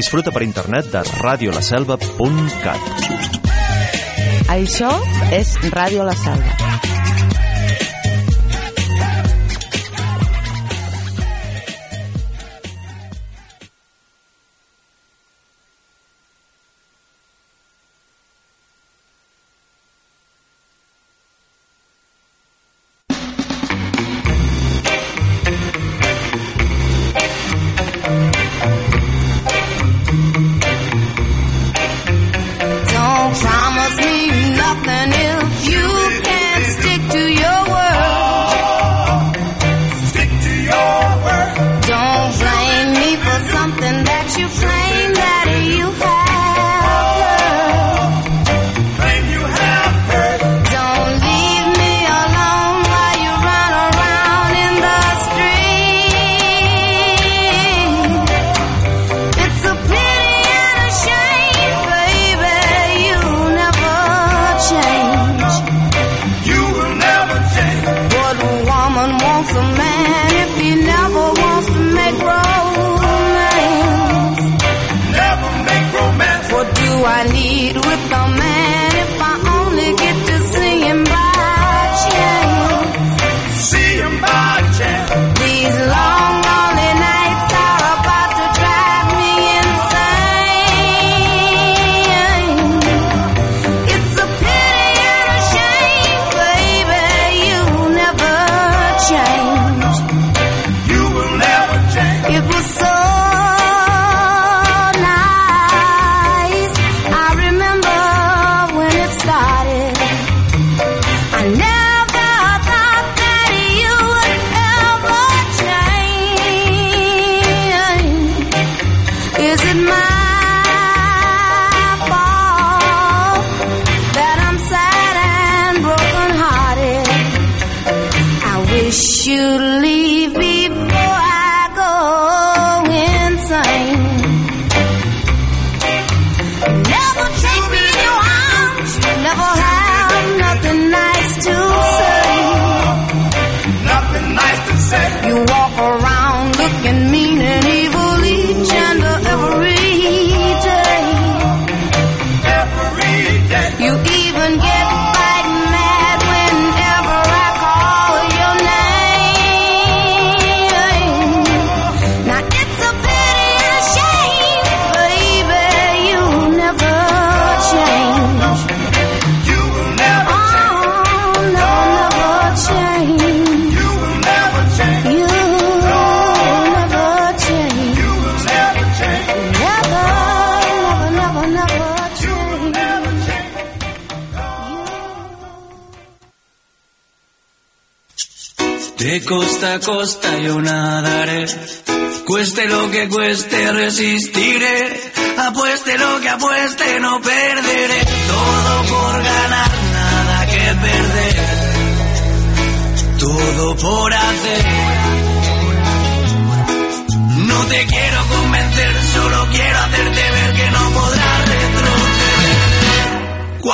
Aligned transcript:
Disfruta 0.00 0.32
per 0.32 0.40
internet 0.46 0.86
de 0.88 1.00
radiolaselva.cat. 1.20 2.86
Això 4.54 4.94
és 5.36 5.52
Ràdio 5.74 6.06
La 6.08 6.16
Selva. 6.16 6.99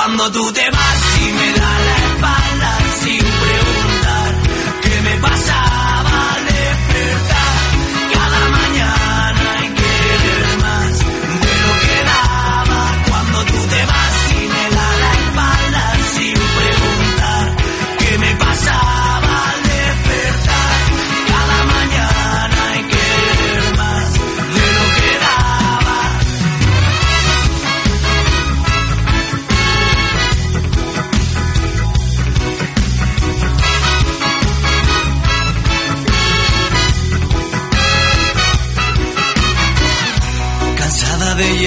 Cuando 0.07 0.31
tú 0.31 0.53
te 0.53 0.71
vas 0.71 1.19
y 1.21 1.33
me 1.33 1.53
da 1.53 1.79
la 1.81 1.97
espalda. 1.97 2.46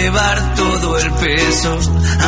llevar 0.09 0.55
todo 0.55 0.97
el 0.97 1.11
peso, 1.13 1.79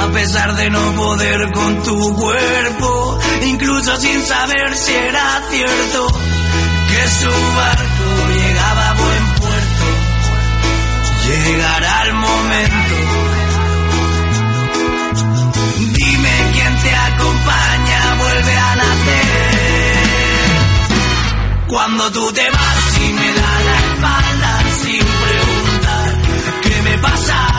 a 0.03 0.07
pesar 0.11 0.55
de 0.55 0.69
no 0.69 0.91
poder 0.93 1.51
con 1.51 1.83
tu 1.83 2.15
cuerpo, 2.15 3.19
incluso 3.41 3.97
sin 3.97 4.21
saber 4.23 4.75
si 4.75 4.93
era 4.93 5.41
cierto 5.49 6.07
que 6.89 7.07
su 7.07 7.31
barco 7.57 8.07
llegaba 8.35 8.89
a 8.89 8.93
buen 8.93 9.25
puerto. 9.41 9.85
Llegará 11.27 12.03
el 12.03 12.13
momento. 12.13 12.95
Dime 15.97 16.35
quién 16.53 16.77
te 16.83 16.95
acompaña, 16.95 18.15
vuelve 18.19 18.57
a 18.57 18.75
nacer. 18.75 20.01
Cuando 21.67 22.11
tú 22.11 22.31
te 22.33 22.47
vas 22.51 22.97
y 22.97 23.13
me 23.13 23.33
da 23.33 23.53
la 23.69 23.77
espalda 23.93 24.63
sin 24.83 25.05
preguntar 25.25 26.09
qué 26.61 26.81
me 26.83 26.97
pasa. 26.99 27.50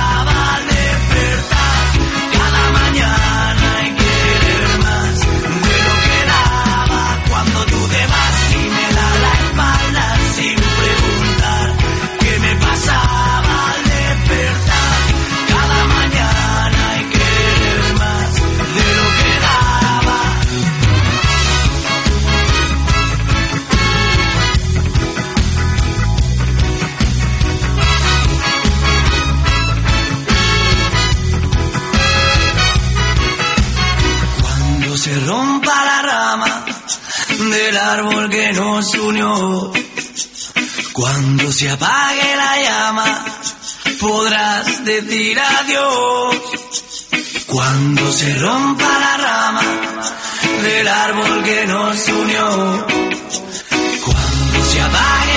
Nos 38.52 38.94
unió. 38.94 39.72
Cuando 40.92 41.52
se 41.52 41.70
apague 41.70 42.36
la 42.36 42.62
llama, 42.62 43.24
podrás 44.00 44.84
decir 44.84 45.38
adiós. 45.38 46.36
Cuando 47.46 48.12
se 48.12 48.34
rompa 48.38 48.98
la 48.98 49.16
rama 49.16 49.62
del 50.62 50.88
árbol 50.88 51.44
que 51.44 51.66
nos 51.66 52.08
unió. 52.08 52.86
Cuando 54.04 54.64
se 54.70 54.80
apague 54.80 55.31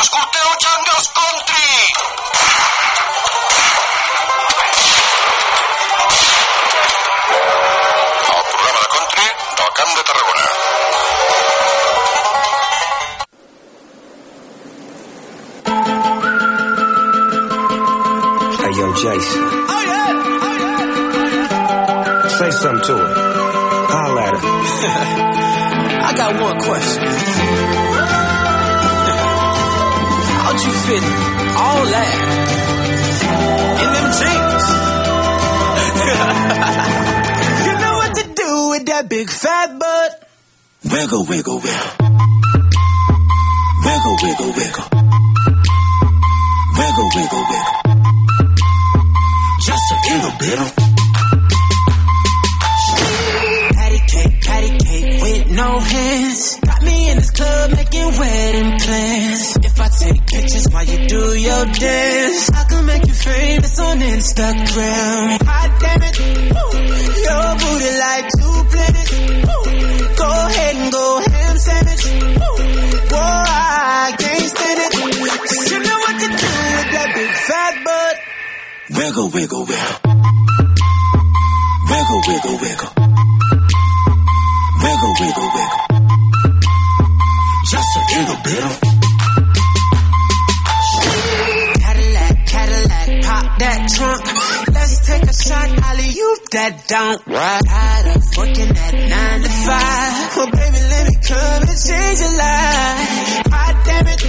Escolteu 0.00 0.48
Jungles 0.62 1.06
Country! 1.12 1.68
El 8.28 8.42
programa 8.52 8.78
de 8.78 8.88
country 8.94 9.26
del 9.58 9.70
Camp 9.78 9.92
de 9.96 10.02
Tarragona. 10.08 11.48
Hey, 18.60 18.72
yo, 18.78 18.86
Jason. 19.02 19.44
Say 22.38 22.50
something 22.52 22.84
to 22.86 22.94
her. 22.96 23.14
Holla 23.90 24.22
at 24.22 24.34
her. 24.34 24.42
I 26.08 26.12
got 26.16 26.40
one 26.40 26.60
question. 26.60 27.67
How'd 30.58 30.66
you 30.66 30.72
fit 30.72 31.04
all 31.54 31.84
that 31.86 32.14
in 33.78 33.90
them 33.94 34.08
jeans? 34.18 34.66
you 37.66 37.74
know 37.78 37.94
what 37.94 38.12
to 38.16 38.24
do 38.34 38.50
with 38.70 38.84
that 38.86 39.08
big 39.08 39.30
fat 39.30 39.78
butt. 39.78 40.28
Wiggle, 40.82 41.26
wiggle, 41.26 41.60
wiggle. 41.62 41.92
Wiggle, 43.86 44.16
wiggle, 44.24 44.52
wiggle. 44.58 44.88
Wiggle, 46.74 47.08
wiggle, 47.14 47.44
wiggle. 47.54 47.78
Just 49.62 49.86
a 49.92 49.96
little 50.10 50.34
bit. 50.40 50.87
With 55.22 55.46
no 55.50 55.78
hands. 55.80 56.58
Got 56.60 56.82
me 56.82 57.10
in 57.10 57.16
this 57.18 57.30
club 57.30 57.70
making 57.72 58.08
wedding 58.18 58.78
plans. 58.80 59.56
If 59.68 59.80
I 59.80 59.88
take 59.88 60.26
pictures 60.26 60.66
while 60.72 60.84
you 60.84 61.08
do 61.08 61.34
your 61.38 61.64
dance, 61.66 62.50
I 62.50 62.64
can 62.68 62.86
make 62.86 63.06
you 63.06 63.14
famous 63.14 63.78
on 63.80 63.98
Instagram. 64.00 65.38
Hot 65.42 65.70
damn 65.80 66.02
it, 66.02 66.18
your 67.26 67.48
booty 67.60 67.92
like 68.04 68.26
two 68.38 68.58
planets. 68.70 69.12
Go 70.18 70.28
ahead 70.28 70.76
and 70.76 70.92
go 70.92 71.06
ham 71.30 71.56
sandwich. 71.58 72.04
Whoa, 73.10 73.44
I 73.48 74.14
can't 74.18 74.48
stand 74.54 74.80
it. 74.84 74.92
'Cause 74.92 75.70
you 75.70 75.78
know 75.80 75.98
what 76.04 76.16
to 76.22 76.28
do 76.28 76.50
with 76.76 76.90
that 76.96 77.08
big 77.14 77.32
fat 77.48 77.74
butt. 77.84 78.16
Wiggle, 78.98 79.28
wiggle, 79.30 79.64
wiggle. 79.66 79.98
Wiggle, 81.90 82.20
wiggle, 82.28 82.58
wiggle. 82.58 82.92
Wiggle, 84.98 85.14
wiggle, 85.20 85.50
wiggle. 85.54 85.82
Just 87.70 87.90
a 87.94 88.02
little 88.18 88.38
bit. 88.42 88.64
Cadillac, 91.78 92.34
Cadillac, 92.46 93.06
pop 93.22 93.46
that 93.60 93.80
trunk. 93.94 94.22
Let's 94.74 95.06
take 95.06 95.22
a 95.22 95.32
shot, 95.32 95.68
alley 95.86 96.08
you 96.10 96.38
that 96.50 96.72
don't. 96.88 97.22
Tired 97.30 98.16
of 98.16 98.22
working 98.38 98.70
at 98.74 98.94
nine 99.14 99.40
to 99.42 99.50
five. 99.70 100.36
Well, 100.36 100.50
baby, 100.50 100.80
let 100.90 101.04
me 101.06 101.14
come 101.22 101.62
and 101.62 101.78
change 101.78 102.18
your 102.18 102.34
life. 102.34 103.46
Hot 103.54 103.76
damn 103.86 104.06
it, 104.08 104.22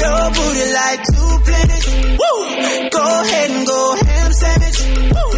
your 0.00 0.24
booty 0.32 0.64
like 0.80 1.00
two 1.12 1.32
planets. 1.44 1.88
Woo. 2.16 2.88
Go 2.88 3.04
ahead 3.20 3.50
and 3.52 3.66
go 3.66 3.80
ham 4.00 4.32
sandwich. 4.32 4.80
Woo. 5.12 5.28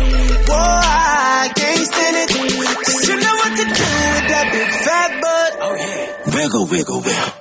Whoa, 0.46 0.54
I 0.54 1.50
Wiggle, 6.40 6.66
wiggle, 6.68 7.02
wiggle. 7.02 7.32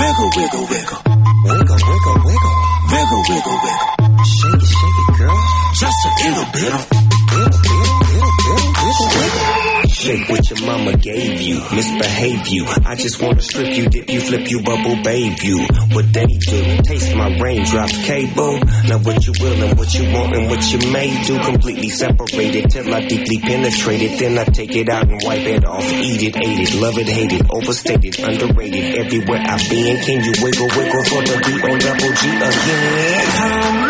Wiggle, 0.00 0.30
wiggle, 0.34 0.66
wiggle. 0.72 1.00
Wiggle, 1.44 1.76
wiggle, 1.76 2.16
wiggle. 2.24 2.54
Wiggle, 2.88 3.22
wiggle, 3.28 3.58
wiggle. 3.64 4.24
Shake 4.24 4.62
it, 4.62 4.72
shake 4.72 4.98
it, 5.02 5.18
girl. 5.18 5.38
Just 5.74 6.06
a 6.06 6.10
little 6.24 6.46
bit. 6.54 6.72
Wiggle, 6.72 7.60
wiggle, 7.68 7.98
wiggle, 8.08 8.32
wiggle, 8.40 8.72
wiggle, 8.80 9.08
wiggle. 9.12 9.51
Shake 10.02 10.28
what 10.28 10.50
your 10.50 10.66
mama 10.66 10.96
gave 10.96 11.40
you, 11.40 11.60
misbehave 11.72 12.48
you. 12.48 12.66
I 12.84 12.96
just 12.96 13.22
wanna 13.22 13.40
strip 13.40 13.72
you, 13.76 13.88
dip 13.88 14.10
you, 14.10 14.20
flip 14.20 14.50
you, 14.50 14.60
bubble 14.60 15.00
bathe 15.04 15.38
you. 15.44 15.64
What 15.92 16.12
they 16.12 16.26
do, 16.26 16.82
taste 16.82 17.14
my 17.14 17.38
raindrops, 17.38 17.96
cable. 18.04 18.58
Now 18.88 18.98
what 18.98 19.24
you 19.24 19.32
will 19.38 19.62
and 19.62 19.78
what 19.78 19.94
you 19.94 20.12
want 20.12 20.34
and 20.34 20.50
what 20.50 20.72
you 20.72 20.90
may 20.90 21.22
do. 21.22 21.38
Completely 21.44 21.88
separated 21.88 22.68
till 22.70 22.92
I 22.92 23.06
deeply 23.06 23.38
penetrate 23.38 24.02
it. 24.02 24.18
Then 24.18 24.38
I 24.38 24.44
take 24.44 24.74
it 24.74 24.88
out 24.88 25.08
and 25.08 25.20
wipe 25.22 25.46
it 25.46 25.64
off. 25.64 25.84
Eat 25.84 26.22
it, 26.22 26.36
ate 26.36 26.68
it, 26.68 26.74
love 26.80 26.98
it, 26.98 27.06
hate 27.06 27.32
it, 27.32 27.46
overstated, 27.48 28.18
underrated. 28.18 29.06
Everywhere 29.06 29.40
I've 29.46 29.70
been, 29.70 30.04
can 30.04 30.24
you 30.24 30.32
wiggle, 30.42 30.66
wiggle 30.66 31.04
for 31.04 31.22
the 31.22 31.38
B 31.46 31.62
O 31.62 31.78
double 31.78 32.12
G 32.18 32.28
again? 32.42 33.81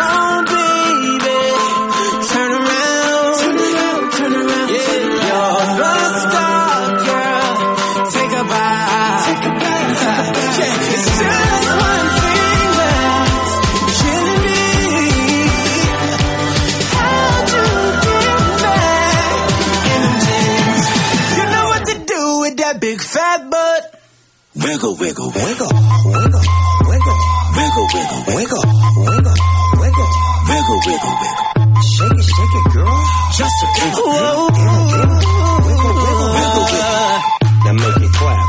Wiggle, 24.63 24.95
wiggle, 24.95 25.29
wiggle. 25.31 25.71
Wiggle, 26.07 26.43
wiggle, 26.87 27.17
Wiggle, 27.53 27.87
wiggle, 27.93 28.21
wiggle. 28.27 28.33
wiggle, 28.33 28.63
wiggle, 29.03 29.37
wiggle. 29.79 30.09
Wiggle, 30.47 30.79
wiggle, 30.87 31.13
wiggle. 31.19 31.81
Shake 31.83 32.15
it, 32.15 32.23
shake 32.23 32.55
it, 32.59 32.65
girl. 32.73 32.97
Just 33.35 33.57
a 33.59 33.67
little 33.75 34.03
bit. 34.03 34.23
Wiggle, 34.23 34.79
wiggle, 34.93 35.19
Wiggle, 35.67 36.63
wiggle. 36.63 37.19
Now 37.63 37.73
make 37.73 37.99
it 38.07 38.11
clap. 38.13 38.45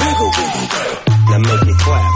Wiggle, 0.00 0.30
wiggle, 0.36 0.66
wiggle. 0.72 0.98
Now 1.28 1.40
make 1.44 1.66
it 1.68 1.78
clap. 1.84 2.12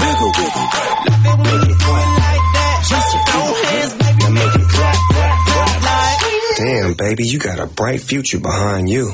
Wiggle, 0.00 0.32
wiggle, 0.38 0.66
wiggle. 0.74 1.36
Make 1.44 1.68
it 1.70 1.78
clap. 1.80 2.08
Like 2.24 2.46
that. 2.54 2.76
Just 2.88 3.14
a 3.14 3.18
throw 3.24 3.48
hands, 3.64 3.92
baby. 3.94 4.18
Now 4.20 4.30
make 4.36 4.54
it 4.54 4.68
clap, 4.68 4.98
clap, 5.12 5.36
clap. 5.48 6.20
Damn, 6.58 6.92
baby, 6.94 7.24
you 7.26 7.38
got 7.38 7.58
a 7.58 7.66
bright 7.66 8.00
future 8.00 8.38
behind 8.38 8.88
you. 8.90 9.12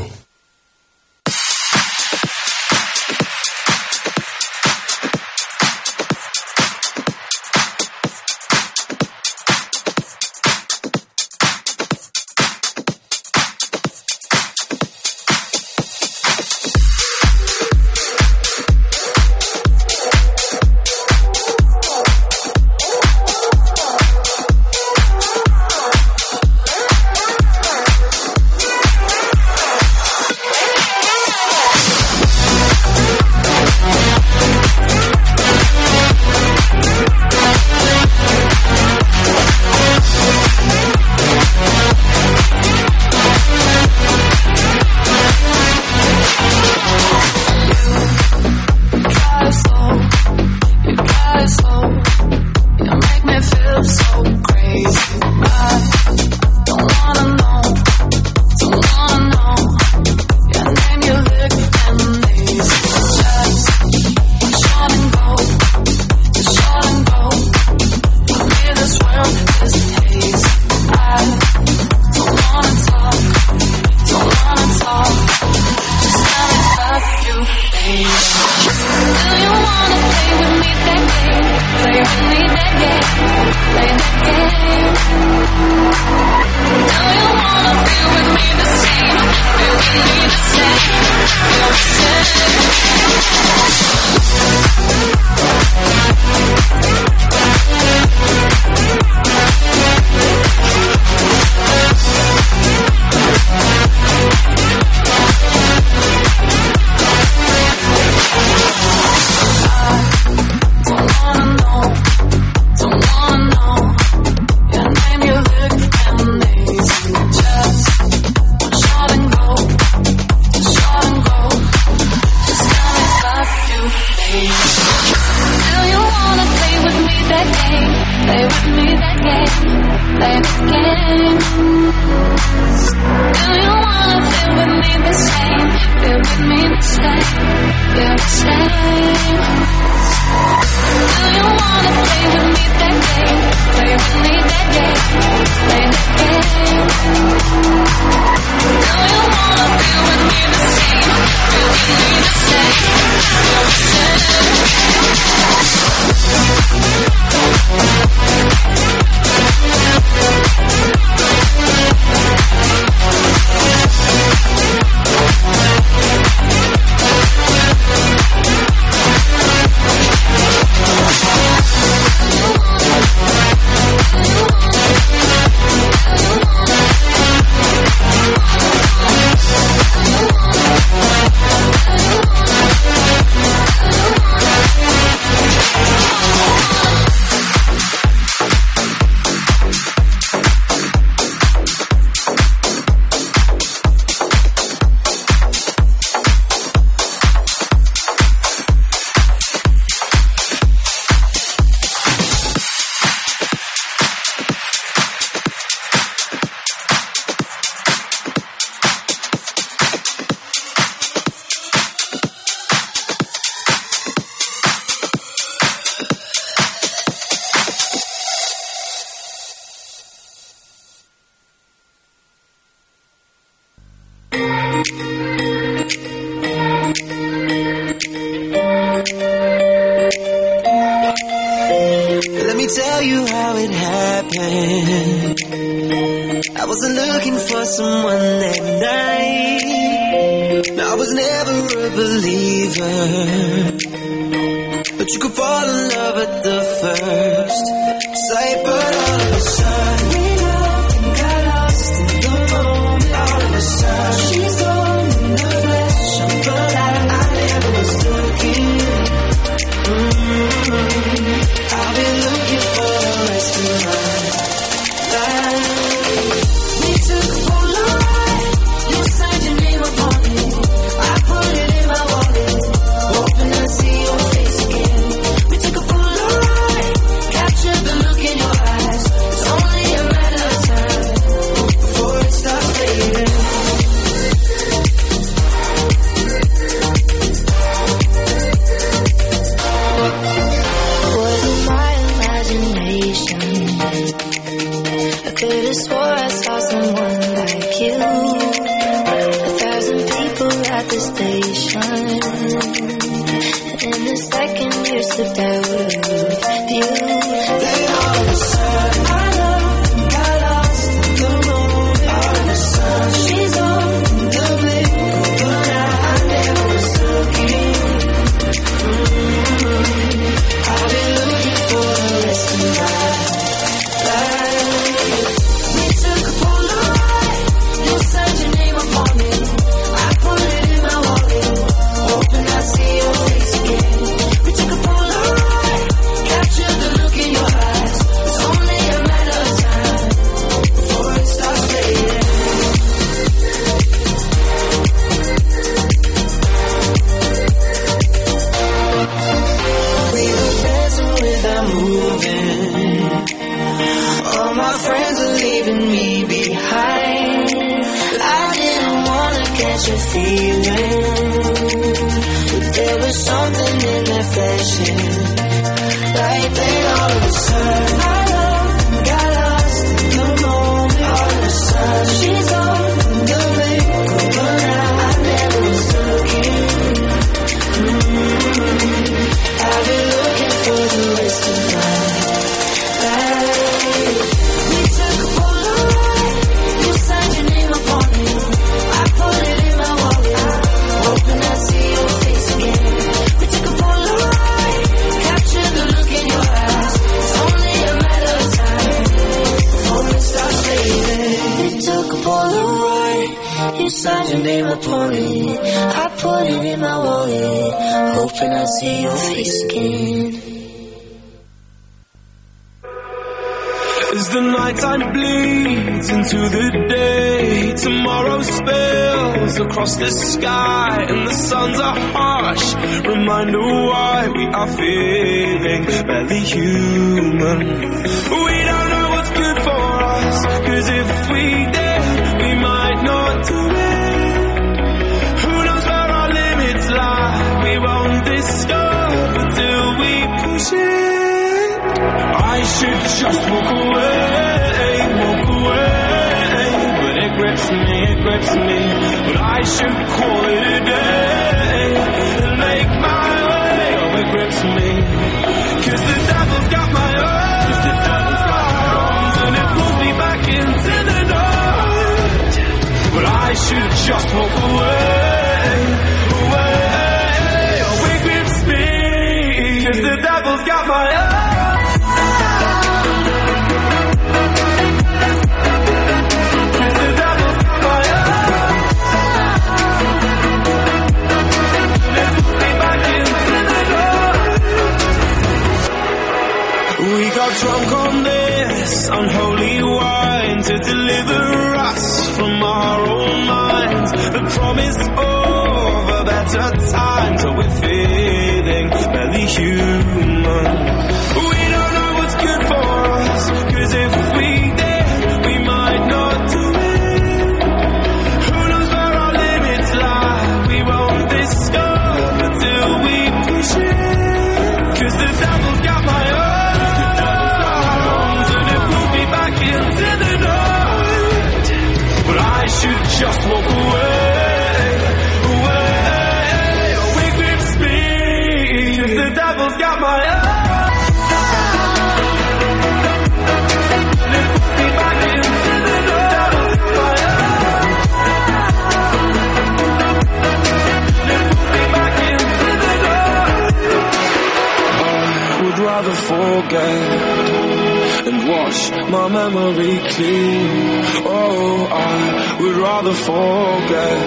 forget 546.70 548.26
and 548.26 548.48
wash 548.48 548.90
my 549.10 549.28
memory 549.28 549.98
clean. 550.14 551.02
Oh, 551.26 551.88
I 551.90 552.58
would 552.60 552.76
rather 552.76 553.14
forget 553.14 554.18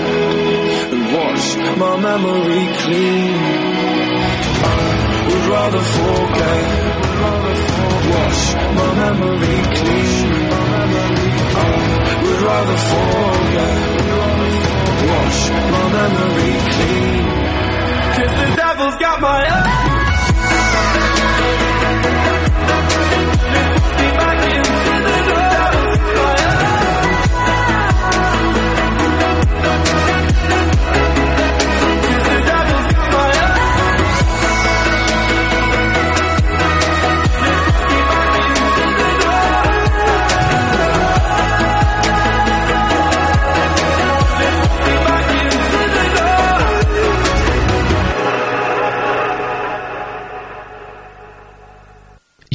and 0.94 1.06
wash 1.16 1.56
my 1.78 1.96
memory 2.02 2.66
clean. 2.84 3.34
I 4.64 4.82
would 5.28 5.46
rather 5.56 5.84
forget, 5.98 6.64
wash 8.14 8.44
my 8.80 8.90
memory 9.04 9.60
clean. 9.78 10.32
I 11.56 11.72
would 12.24 12.42
rather 12.50 12.78
forget, 12.92 13.78
wash 15.12 15.40
my 15.74 15.86
memory 15.98 16.54
clean. 16.76 17.26
Cause 18.18 18.34
the 18.42 18.56
devil's 18.56 18.98
got 18.98 19.22
my 19.22 19.40
eye. 19.48 19.93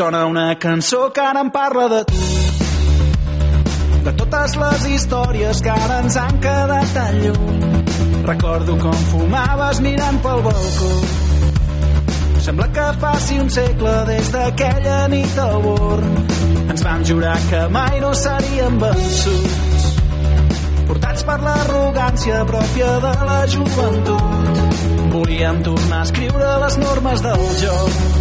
Sona 0.00 0.24
una 0.24 0.58
cançó 0.58 1.10
que 1.12 1.20
ara 1.20 1.42
em 1.44 1.50
parla 1.52 1.86
de 1.92 1.98
tu. 2.08 2.18
De 4.06 4.12
totes 4.16 4.54
les 4.56 4.84
històries 4.94 5.58
que 5.60 5.72
ara 5.74 5.98
ens 6.00 6.14
han 6.16 6.38
quedat 6.40 6.94
tan 6.94 7.18
lluny. 7.20 7.82
Recordo 8.24 8.78
com 8.80 8.94
fumaves 9.10 9.82
mirant 9.84 10.20
pel 10.24 10.40
balcó. 10.46 10.88
Sembla 12.46 12.70
que 12.78 12.86
faci 13.02 13.42
un 13.42 13.52
segle 13.52 13.92
des 14.08 14.30
d'aquella 14.32 14.96
nit 15.12 15.36
al 15.44 15.60
Born. 15.66 16.16
Ens 16.70 16.86
vam 16.86 17.04
jurar 17.10 17.36
que 17.50 17.60
mai 17.76 18.00
no 18.00 18.14
seríem 18.22 18.80
vençuts. 18.80 19.84
Portats 20.88 21.28
per 21.28 21.38
l'arrogància 21.44 22.40
pròpia 22.54 22.96
de 23.04 23.12
la 23.28 23.38
joventut. 23.52 24.64
Volíem 25.12 25.62
tornar 25.68 26.00
a 26.00 26.08
escriure 26.08 26.56
les 26.64 26.80
normes 26.86 27.28
del 27.28 27.46
joc 27.66 28.19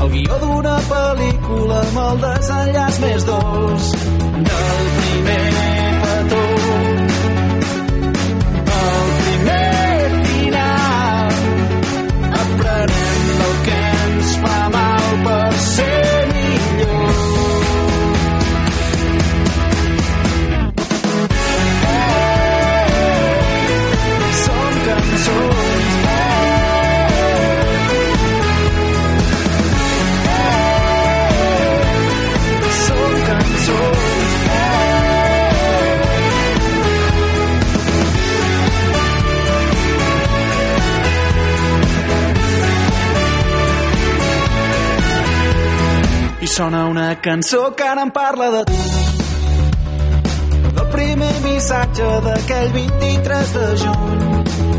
el 0.00 0.10
guió 0.14 0.36
d'una 0.42 0.76
pel·lícula 0.90 1.80
amb 1.82 2.00
el 2.04 2.22
desenllaç 2.24 3.00
més 3.04 3.26
dolç 3.28 3.90
del 4.48 4.89
sona 46.60 46.84
una 46.84 47.18
cançó 47.22 47.74
que 47.74 47.84
ara 47.88 48.02
em 48.02 48.10
parla 48.10 48.50
de 48.52 48.64
tu. 48.68 48.78
Del 50.76 50.88
primer 50.92 51.30
missatge 51.40 52.08
d'aquell 52.26 52.68
23 52.74 53.52
de 53.54 53.68
juny. 53.82 54.18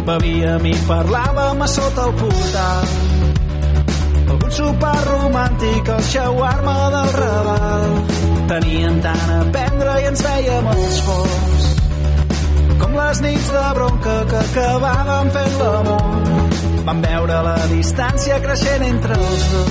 Bevíem 0.09 0.67
i 0.69 0.73
parlàvem 0.85 1.63
a 1.65 1.69
sota 1.73 2.03
el 2.05 2.13
portal. 2.19 2.93
Algun 4.27 4.53
sopar 4.59 4.93
romàntic 5.07 5.89
al 5.95 6.05
shawarma 6.11 6.77
del 6.97 7.09
Raval. 7.17 7.89
Teníem 8.53 9.01
tant 9.07 9.33
a 9.39 9.41
prendre 9.57 9.95
i 10.03 10.09
ens 10.11 10.21
veiem 10.27 10.71
els 10.75 10.99
forts. 11.07 11.69
Com 12.83 12.93
les 12.99 13.23
nits 13.25 13.53
de 13.57 13.67
bronca 13.79 14.19
que 14.29 14.43
acabàvem 14.43 15.33
fent 15.39 15.57
l'amor. 15.63 16.05
Vam 16.85 17.01
veure 17.09 17.41
la 17.49 17.57
distància 17.73 18.37
creixent 18.45 18.85
entre 18.91 19.17
els 19.17 19.49
dos. 19.55 19.70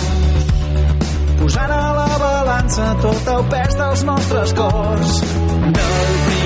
A 2.81 2.93
tot 3.03 3.29
el 3.35 3.43
pes 3.53 3.77
dels 3.77 4.05
nostres 4.09 4.55
cors. 4.57 5.16
Del 5.21 5.75
primer 5.77 6.39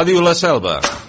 Ràdio 0.00 0.22
La 0.22 0.32
Selva. 0.34 0.99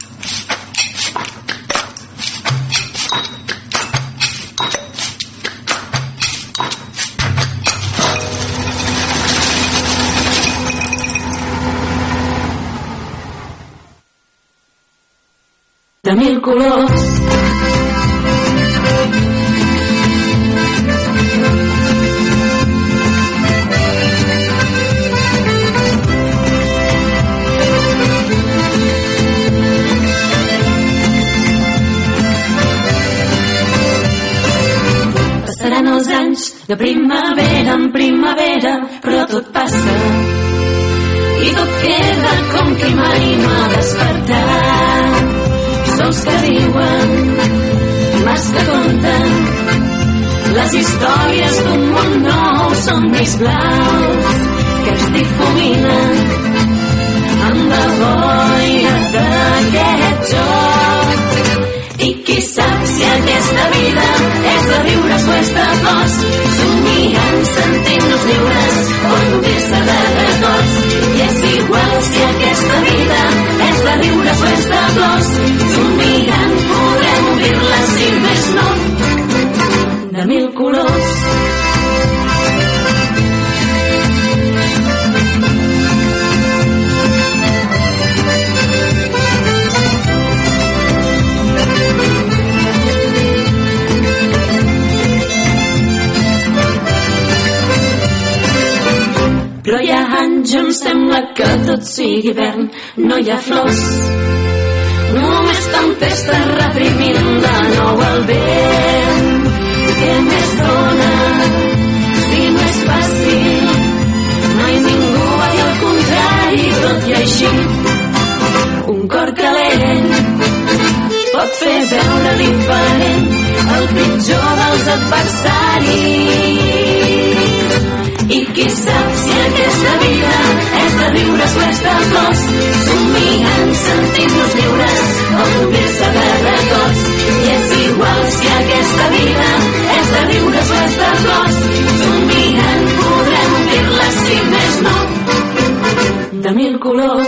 De 146.42 146.52
mil 146.52 146.80
colors. 146.80 147.28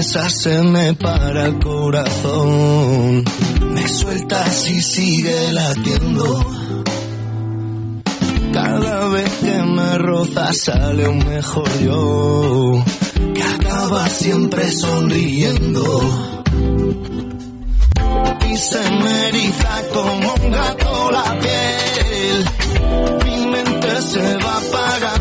Besas 0.00 0.32
se 0.32 0.62
me 0.62 0.94
para 0.94 1.44
el 1.44 1.58
corazón. 1.58 3.22
Me 3.74 3.86
sueltas 3.86 4.70
y 4.70 4.80
sigue 4.80 5.52
latiendo. 5.52 6.24
Cada 8.50 9.08
vez 9.08 9.30
que 9.42 9.62
me 9.76 9.98
rozas 9.98 10.56
sale 10.64 11.06
un 11.06 11.18
mejor 11.18 11.70
yo. 11.80 12.82
Que 13.34 13.42
acaba 13.42 14.08
siempre 14.08 14.70
sonriendo. 14.70 15.84
Y 18.50 18.56
se 18.56 18.82
me 19.02 19.28
eriza 19.28 19.82
como 19.92 20.34
un 20.34 20.50
gato 20.50 21.10
la 21.10 21.38
piel. 21.42 22.38
Mi 23.26 23.46
mente 23.52 24.02
se 24.12 24.36
va 24.44 24.56
apagando 24.56 25.19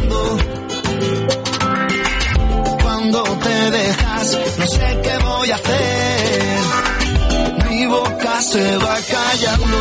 no 4.38 4.68
sé 4.68 5.00
qué 5.04 5.18
voy 5.24 5.52
a 5.52 5.56
hacer. 5.56 6.60
Mi 7.70 7.86
boca 7.88 8.42
se 8.42 8.78
va 8.78 8.98
callando. 9.14 9.78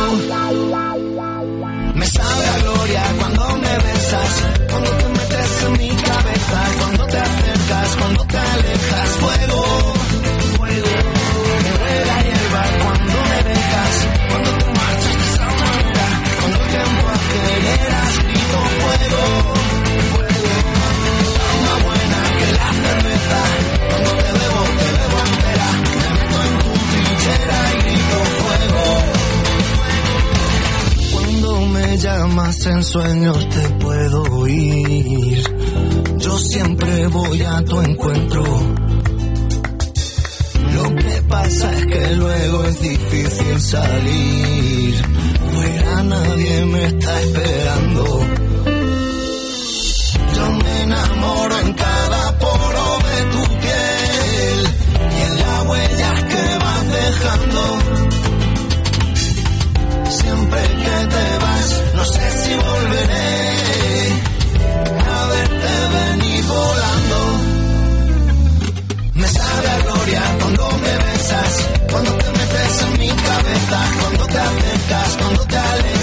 Me 1.95 2.05
sabe 2.05 2.45
a 2.47 2.59
gloria 2.59 3.03
cuando 3.19 3.55
me 3.57 3.77
besas, 3.77 4.43
cuando 4.69 4.91
te 4.91 5.05
metes 5.09 5.63
en 5.65 5.71
mi 5.73 5.89
cabeza, 5.89 6.59
cuando 6.79 7.05
te 7.07 7.17
acercas, 7.17 7.95
cuando 7.97 8.25
te 8.25 8.37
alejas. 8.37 9.09
Fuego, 9.19 9.48
en 32.49 32.83
sueños 32.83 33.47
te 33.49 33.69
puedo 33.75 34.23
oír, 34.23 35.43
yo 36.17 36.39
siempre 36.39 37.05
voy 37.07 37.43
a 37.43 37.63
tu 37.63 37.79
encuentro. 37.79 38.43
Lo 40.73 40.95
que 40.95 41.21
pasa 41.27 41.71
es 41.77 41.85
que 41.85 42.15
luego 42.15 42.63
es 42.63 42.81
difícil 42.81 43.61
salir, 43.61 44.95
fuera 45.53 46.03
nadie 46.03 46.65
me 46.65 46.85
está 46.87 47.21
esperando. 47.21 48.25
Yo 50.35 50.51
me 50.51 50.81
enamoro 50.81 51.59
en 51.59 51.73
cada 51.73 52.39
poro 52.39 52.97
de 53.09 53.23
tu 53.31 53.43
piel 53.59 54.59
y 55.11 55.21
en 55.21 55.39
las 55.39 55.67
huellas 55.67 56.23
que 56.23 56.57
vas 56.65 56.83
dejando. 56.99 57.61
Siempre 60.09 60.61
que 60.61 61.07
te 61.15 61.28
cuando 71.91 72.11
te 72.17 72.31
metes 72.31 72.81
en 72.83 72.99
mi 72.99 73.07
cabeza, 73.09 73.79
cuando 74.01 74.25
te 74.27 74.39
acercas, 74.39 75.17
cuando 75.17 75.45
te 75.45 75.57
alejas, 75.57 75.98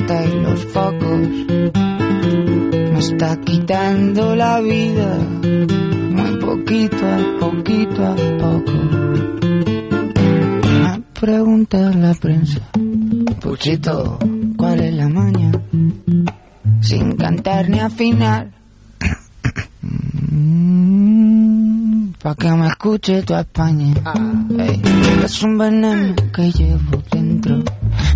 pasta 0.00 0.24
y 0.24 0.40
los 0.40 0.64
focos 0.66 1.28
me 2.92 2.98
está 2.98 3.40
quitando 3.40 4.36
la 4.36 4.60
vida 4.60 5.18
muy 6.10 6.36
poquito 6.38 7.06
a 7.06 7.38
poquito 7.40 8.06
a 8.06 8.16
poco. 8.38 8.72
Me 10.82 11.02
pregunta 11.18 11.78
la 11.94 12.14
prensa, 12.14 12.60
Puchito, 13.40 14.18
¿cuál 14.56 14.80
es 14.80 14.94
la 14.94 15.08
maña? 15.08 15.52
Sin 16.80 17.16
cantar 17.16 17.68
ni 17.68 17.78
afinar. 17.80 18.50
Pa' 22.22 22.34
que 22.34 22.50
me 22.50 22.66
escuche 22.66 23.22
toda 23.22 23.40
España. 23.40 23.94
Ey, 24.58 24.82
es 25.24 25.42
un 25.42 25.56
veneno 25.56 26.14
que 26.34 26.52
llevo 26.52 27.02
dentro, 27.10 27.62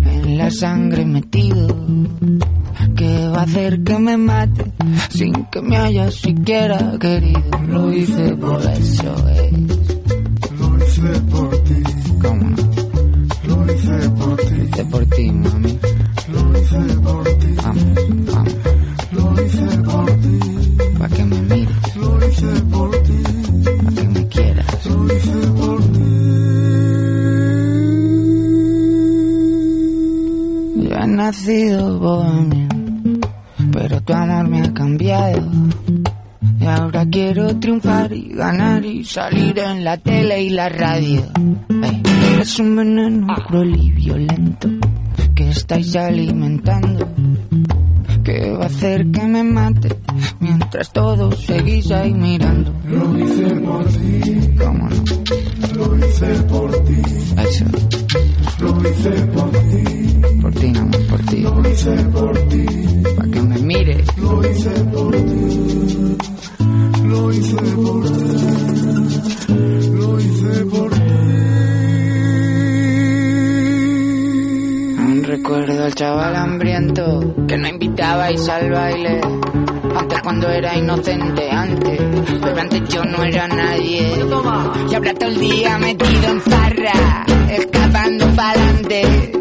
en 0.05 0.37
la 0.37 0.51
sangre 0.51 1.05
metido, 1.05 1.64
hacer 3.45 3.83
que 3.83 3.99
me 3.99 4.17
mate 4.17 4.65
sin 5.09 5.45
que 5.45 5.61
me 5.61 5.77
haya 5.77 6.09
siquiera 6.11 6.97
querido. 6.99 7.41
Lo 7.67 7.93
hice 7.93 8.35
por 8.35 8.61
eso, 8.61 9.15
salir 39.15 39.57
en 39.59 39.85
la 39.85 39.95
tele 39.95 40.43
y 40.43 40.49
la 40.49 40.67
radio. 40.67 41.23
Ey, 41.69 42.03
es 42.41 42.59
un 42.59 42.75
veneno 42.75 43.33
cruel 43.47 43.73
y 43.73 43.89
violento 43.91 44.67
que 45.33 45.51
estáis 45.51 45.95
alimentando. 45.95 47.07
Que 48.25 48.51
va 48.51 48.63
a 48.63 48.67
hacer 48.67 49.09
que 49.11 49.23
me 49.23 49.41
mate 49.41 49.95
mientras 50.41 50.91
todos 50.91 51.39
seguís 51.45 51.91
ahí 51.91 52.13
mirando. 52.13 52.73
Lo 52.89 53.17
hice 53.17 53.55
por 53.61 53.85
ti, 53.85 54.34
antes. 81.11 81.99
Pero 82.41 82.61
antes 82.61 82.81
yo 82.89 83.03
no 83.03 83.23
era 83.23 83.47
nadie. 83.47 84.25
Y 84.89 84.95
ahora 84.95 85.13
todo 85.13 85.29
el 85.29 85.39
día 85.39 85.77
metido 85.77 86.31
en 86.31 86.41
farra, 86.41 87.25
escapando 87.49 88.27
pa'lante, 88.35 89.31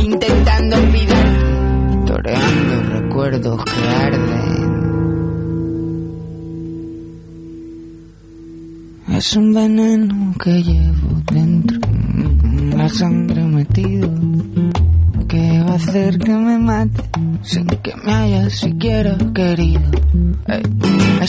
intentando 0.00 0.76
olvidar. 0.76 2.04
Toreando 2.06 3.00
recuerdos 3.00 3.64
que 3.64 3.88
arden. 3.88 4.62
Es 9.08 9.36
un 9.36 9.52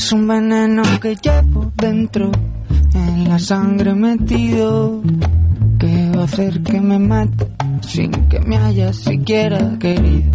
Es 0.04 0.12
un 0.12 0.28
veneno 0.28 0.84
que 1.00 1.16
llevo 1.16 1.72
dentro, 1.78 2.30
en 2.94 3.30
la 3.30 3.40
sangre 3.40 3.96
metido, 3.96 5.02
que 5.80 6.12
va 6.14 6.24
a 6.24 6.26
hacer 6.26 6.62
que 6.62 6.82
me 6.82 7.00
mate 7.00 7.48
sin 7.80 8.12
que 8.28 8.42
me 8.42 8.58
haya 8.58 8.92
siquiera 8.92 9.78
querido. 9.80 10.30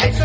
Eso. 0.00 0.24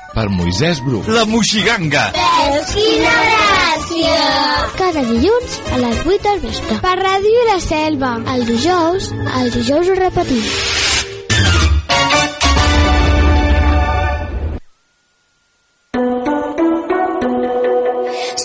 per 0.13 0.27
Moisès 0.29 0.81
Bru. 0.83 1.01
La 1.07 1.23
Moixiganga! 1.25 2.03
Veus 2.15 2.73
quina 2.75 3.15
gràcia! 3.27 4.19
Cada 4.79 5.03
dilluns 5.07 5.57
a 5.71 5.81
les 5.85 6.03
8 6.05 6.21
del 6.27 6.43
vespre. 6.47 6.79
Per 6.83 6.95
Ràdio 6.99 7.47
La 7.49 7.59
Selva. 7.63 8.11
El 8.35 8.45
dijous, 8.49 9.11
el 9.41 9.51
dijous 9.55 9.91
ho 9.91 9.97
repetim. 10.01 10.45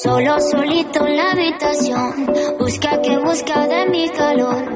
Solo 0.02 0.36
solito 0.50 1.06
en 1.06 1.16
la 1.16 1.30
habitación, 1.32 2.26
busca 2.58 3.00
que 3.02 3.18
busca 3.18 3.66
de 3.66 3.86
mi 3.90 4.08
calor. 4.10 4.75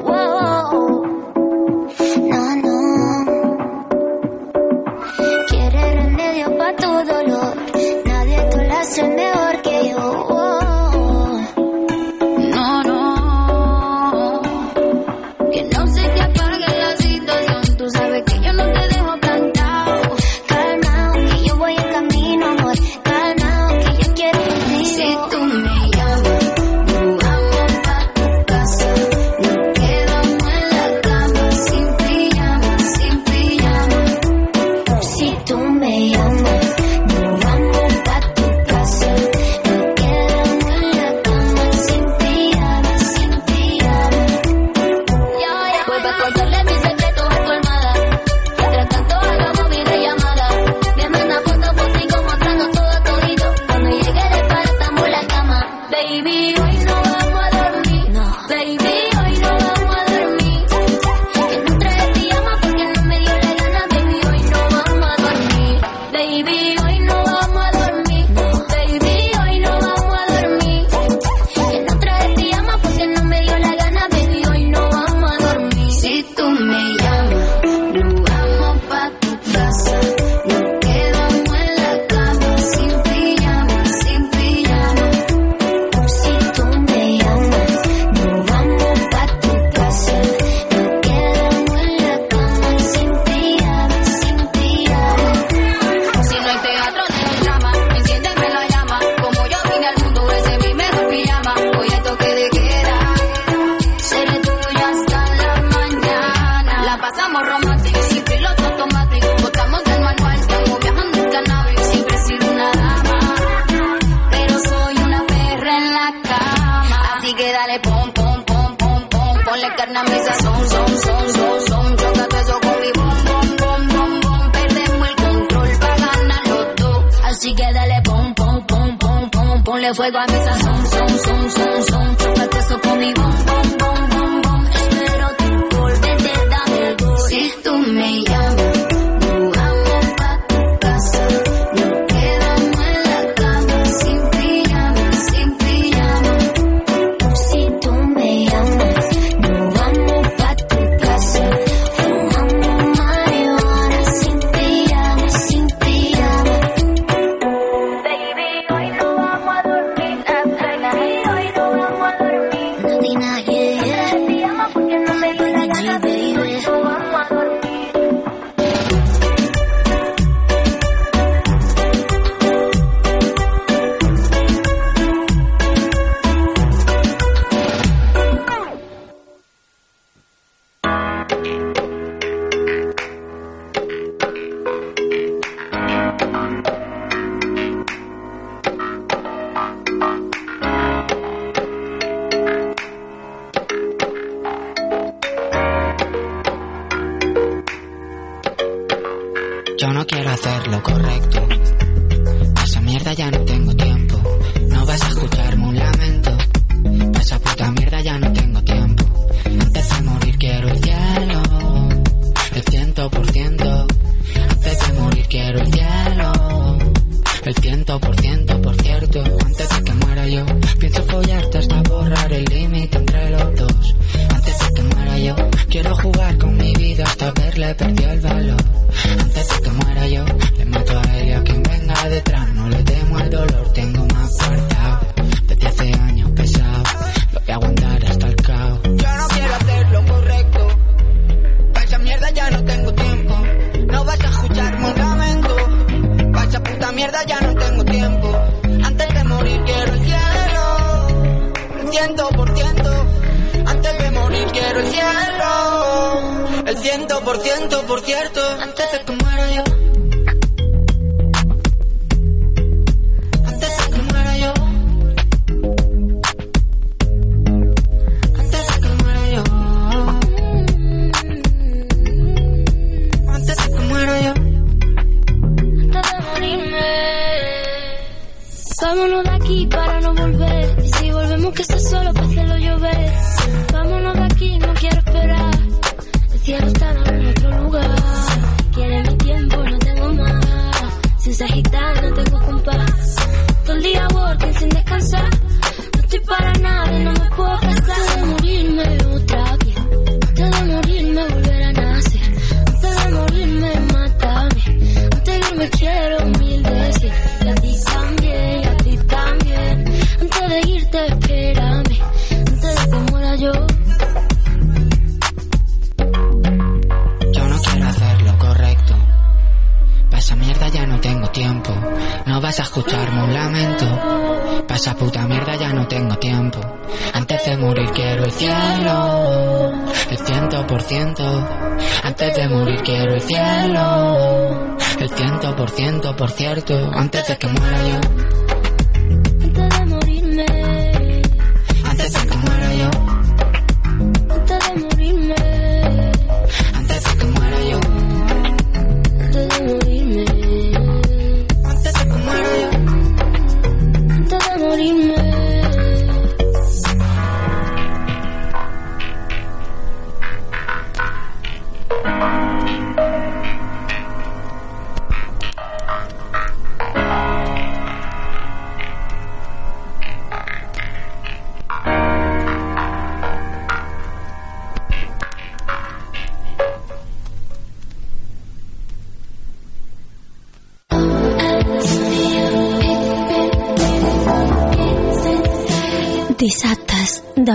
young. 138.27 138.90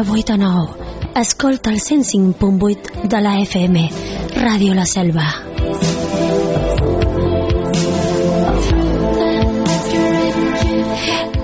de 0.03 0.11
8 0.11 0.33
a 0.33 0.37
9. 0.37 0.69
Escolta 1.15 1.71
el 1.71 1.81
105.8 1.81 3.09
de 3.09 3.21
la 3.21 3.41
FM, 3.41 3.91
Ràdio 4.35 4.75
La 4.75 4.85
Selva. 4.85 5.25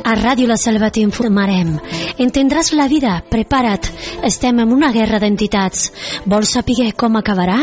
A 0.05 0.15
Ràdio 0.17 0.47
La 0.51 0.59
Selva 0.61 0.91
t'informarem. 0.93 1.79
Entendràs 2.19 2.75
la 2.77 2.89
vida, 2.93 3.23
prepara't. 3.31 3.89
Estem 4.23 4.61
en 4.61 4.77
una 4.77 4.93
guerra 4.93 5.23
d'entitats. 5.23 5.89
Vols 6.27 6.53
saber 6.53 6.93
com 6.93 7.17
acabarà? 7.17 7.57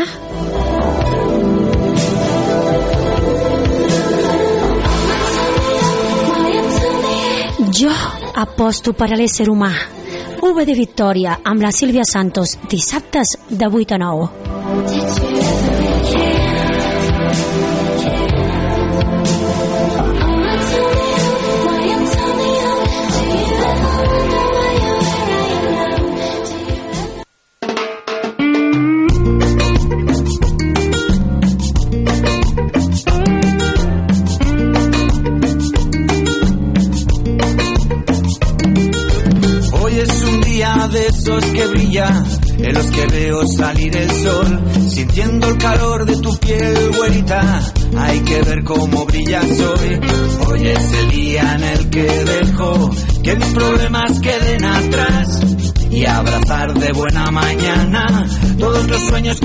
Jo 7.78 7.94
aposto 8.34 8.92
per 8.92 9.12
a 9.12 9.16
l'ésser 9.16 9.46
humà. 9.48 9.99
UB 10.40 10.56
de 10.64 10.72
Victòria 10.72 11.34
amb 11.44 11.60
la 11.60 11.68
Sílvia 11.68 12.06
Santos 12.08 12.56
dissabtes 12.72 13.36
de 13.50 13.68
8 13.68 13.98
a 13.98 14.00
9. 14.00 15.29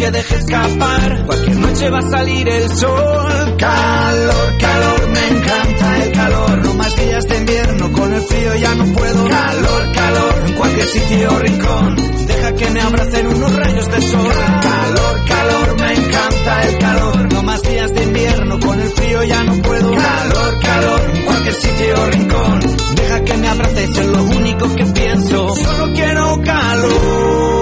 Que 0.06 0.12
dejé 0.12 0.36
escapar. 0.36 1.26
Cualquier 1.26 1.58
noche 1.58 1.89
va 1.89 1.99
a 1.99 2.10
salir 2.10 2.47
el 2.47 2.70
sol. 2.70 3.56
Calor, 3.58 4.58
calor, 4.60 5.08
me 5.10 5.28
encanta 5.28 6.03
el 6.03 6.12
calor. 6.12 6.66
No 6.66 6.74
más 6.76 6.95
días 6.95 7.28
de 7.28 7.38
invierno, 7.38 7.91
con 7.91 8.14
el 8.14 8.22
frío 8.22 8.56
ya 8.56 8.76
no 8.76 8.86
puedo. 8.93 9.30
Calor, 9.30 9.93
calor, 9.93 10.43
en 10.47 10.53
cualquier 10.53 10.88
sitio 10.88 11.32
o 11.32 11.39
rincón. 11.39 11.95
Deja 12.28 12.51
que 12.53 12.70
me 12.70 12.82
abracen 12.82 13.28
unos 13.28 13.56
rayos 13.56 13.91
de 13.91 14.01
sol. 14.01 14.34
Calor, 14.62 15.26
calor, 15.28 15.82
me 15.82 15.93
encanta 15.93 16.64
el 16.68 16.78
calor. 16.78 17.34
No 17.34 17.43
más 17.43 17.62
días 17.64 17.93
de 17.93 18.03
invierno, 18.03 18.60
con 18.60 18.80
el 18.80 18.89
frío 18.89 19.24
ya 19.24 19.43
no 19.43 19.62
puedo. 19.62 19.91
Calor, 19.91 20.60
calor, 20.62 21.01
en 21.16 21.26
cualquier 21.26 21.56
sitio 21.56 21.95
o 22.01 22.06
rincón. 22.12 22.60
Deja 22.95 23.24
que 23.24 23.38
me 23.38 23.47
abraces, 23.47 23.97
es 23.97 24.06
lo 24.06 24.24
único 24.24 24.76
que 24.76 24.86
pienso. 24.86 25.56
Solo 25.56 25.93
quiero 25.93 26.41
calor. 26.43 27.55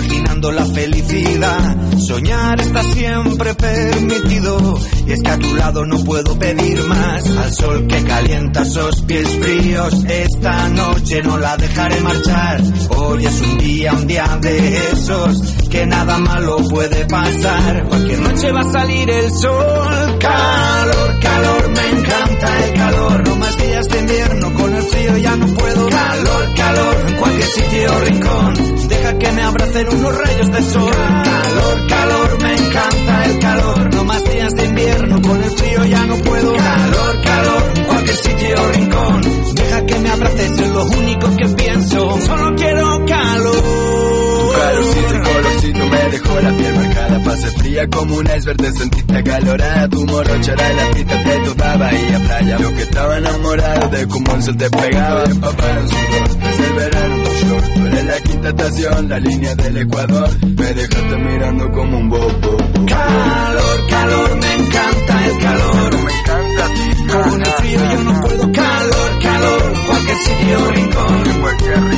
Imaginando 0.00 0.50
la 0.52 0.64
felicidad. 0.66 1.76
Soñar 1.98 2.60
está 2.60 2.82
siempre 2.82 3.54
permitido, 3.54 4.78
y 5.06 5.12
es 5.12 5.22
que 5.22 5.30
a 5.30 5.38
tu 5.38 5.54
lado 5.54 5.84
no 5.84 6.02
puedo 6.02 6.38
pedir 6.38 6.82
más. 6.84 7.26
Al 7.36 7.52
sol 7.52 7.86
que 7.86 8.02
calienta 8.04 8.62
esos 8.62 9.02
pies 9.02 9.28
fríos, 9.40 10.04
esta 10.04 10.68
noche 10.70 11.22
no 11.22 11.36
la 11.38 11.56
dejaré 11.56 12.00
marchar. 12.00 12.62
Hoy 12.96 13.26
es 13.26 13.40
un 13.42 13.58
día, 13.58 13.92
un 13.92 14.06
día 14.06 14.38
de 14.40 14.76
esos, 14.92 15.42
que 15.68 15.86
nada 15.86 16.18
malo 16.18 16.56
puede 16.68 17.04
pasar. 17.06 17.86
Cualquier 17.88 18.20
noche 18.20 18.52
va 18.52 18.60
a 18.60 18.72
salir 18.72 19.10
el 19.10 19.30
sol. 19.32 20.18
Calor, 20.18 21.20
calor, 21.20 21.70
me 21.70 22.00
encanta 22.00 22.64
el 22.64 22.74
calor. 22.74 23.28
No 23.28 23.36
más 23.36 23.56
días 23.58 23.88
de 23.88 23.98
invierno, 23.98 24.54
con 24.54 24.74
el 24.74 24.82
frío 24.82 25.16
ya 25.18 25.36
no 25.36 25.46
puedo. 25.46 25.88
Calor, 25.88 26.54
calor, 26.56 26.96
en 27.08 27.16
cualquier 27.16 27.48
sitio 27.48 27.98
rincón. 28.04 28.79
Deja 28.90 29.18
que 29.18 29.32
me 29.32 29.42
abracen 29.42 29.88
unos 29.88 30.18
rayos 30.18 30.50
de 30.52 30.62
sol. 30.62 30.92
Calor, 31.24 31.86
calor, 31.88 32.42
me 32.42 32.54
encanta 32.56 33.24
el 33.24 33.38
calor. 33.38 33.94
No 33.94 34.04
más 34.04 34.24
días 34.24 34.52
de 34.54 34.64
invierno, 34.66 35.22
con 35.22 35.42
el 35.42 35.50
frío 35.50 35.84
ya 35.84 36.06
no 36.06 36.16
puedo. 36.16 36.54
Calor, 36.56 37.22
calor, 37.22 37.86
cualquier 37.86 38.16
sitio 38.16 38.72
rincón. 38.72 39.54
Deja 39.54 39.86
que 39.86 39.98
me 40.00 40.10
abraces, 40.10 40.58
es 40.58 40.68
lo 40.70 40.84
único 40.84 41.36
que 41.36 41.48
pienso. 41.48 42.20
Solo 42.20 42.56
quiero 42.56 43.04
calor. 43.06 43.79
Tu 44.70 44.76
calorcito 44.76 45.14
y 45.14 45.20
colorcito 45.20 45.86
me 45.86 46.10
dejó 46.10 46.40
la 46.40 46.56
piel 46.56 46.74
marcada. 46.74 47.22
Pase 47.24 47.50
fría 47.58 47.88
como 47.88 48.14
un 48.16 48.26
iceberg, 48.26 48.56
te 48.56 48.72
sentiste 48.72 49.16
acalorada. 49.16 49.88
Tu 49.88 50.06
morochera 50.06 50.70
en 50.70 50.76
la 50.76 50.90
pista 50.90 51.22
de 51.22 51.38
toda 51.40 51.76
bahía 51.76 52.18
playa. 52.20 52.58
Yo 52.58 52.74
que 52.74 52.82
estaba 52.82 53.18
enamorado 53.18 53.88
de 53.88 54.08
cómo 54.08 54.34
el 54.34 54.42
sol 54.42 54.56
te 54.56 54.70
pegaba. 54.70 55.24
Empapado 55.24 55.80
en 55.80 55.88
sudor, 55.88 56.48
es 56.50 56.60
el 56.60 56.72
verano 56.74 57.14
en 57.14 57.24
tu 57.24 57.30
short. 57.30 57.74
Tú 57.74 57.86
eres 57.86 58.04
la 58.04 58.20
quinta 58.20 58.48
estación, 58.48 59.08
la 59.08 59.18
línea 59.18 59.54
del 59.56 59.76
Ecuador. 59.76 60.30
Me 60.40 60.74
dejaste 60.74 61.16
mirando 61.16 61.70
como 61.72 61.98
un 61.98 62.08
bobo. 62.08 62.56
Calor, 62.86 63.86
calor, 63.88 64.36
me 64.40 64.54
encanta 64.54 65.26
el 65.26 65.38
calor. 65.38 66.04
Me 66.04 66.12
encanta 66.20 67.22
Con 67.28 67.40
el 67.40 67.52
frío 67.52 67.80
yo 67.92 68.02
no 68.04 68.20
puedo. 68.20 68.52
Calor, 68.52 69.18
calor, 69.22 69.72
cualquier 69.86 70.16
sitio 70.16 70.70
rincón. 70.70 71.89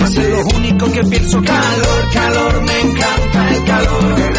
Es 0.00 0.28
lo 0.30 0.40
único 0.56 0.92
que 0.92 1.04
pienso. 1.04 1.42
Calor, 1.42 2.10
calor, 2.12 2.62
me 2.62 2.80
encanta 2.80 3.50
el 3.54 3.64
calor. 3.64 4.32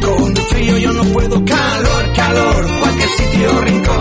Con 0.00 0.36
el 0.36 0.42
frío 0.44 0.78
yo 0.78 0.92
no 0.92 1.04
puedo. 1.12 1.44
Calor, 1.44 2.12
calor, 2.14 2.66
cualquier 2.80 3.08
sitio 3.08 3.60
rincón. 3.60 3.95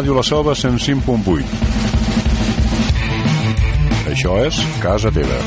Ràdio 0.00 0.14
La 0.16 0.22
Selva 0.24 0.54
105.8. 0.56 1.44
Això 4.08 4.36
és 4.46 4.60
Casa 4.80 5.10
Teva. 5.12 5.40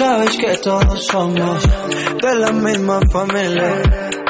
Sabes 0.00 0.36
que 0.36 0.56
todos 0.64 1.06
somos 1.06 1.68
de 2.26 2.34
la 2.40 2.50
misma 2.50 2.98
familia. 3.12 3.70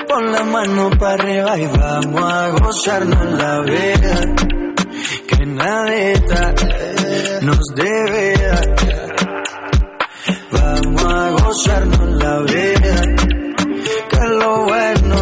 Pon 0.07 0.30
la 0.32 0.44
mano 0.44 0.90
para 0.98 1.14
arriba 1.14 1.59
y 1.59 1.66
vamos 1.66 2.30
a 2.30 2.51
gozarnos 2.61 3.24
la 3.40 3.61
vida. 3.62 4.34
Que 5.26 5.46
nadita 5.46 6.53
nos 7.43 7.59
debe. 7.74 8.34
Vamos 10.53 11.05
a 11.05 11.30
gozarnos 11.30 12.11
la 12.22 12.38
vida. 12.41 13.03
Que 14.11 14.28
lo 14.28 14.64
bueno 14.64 15.16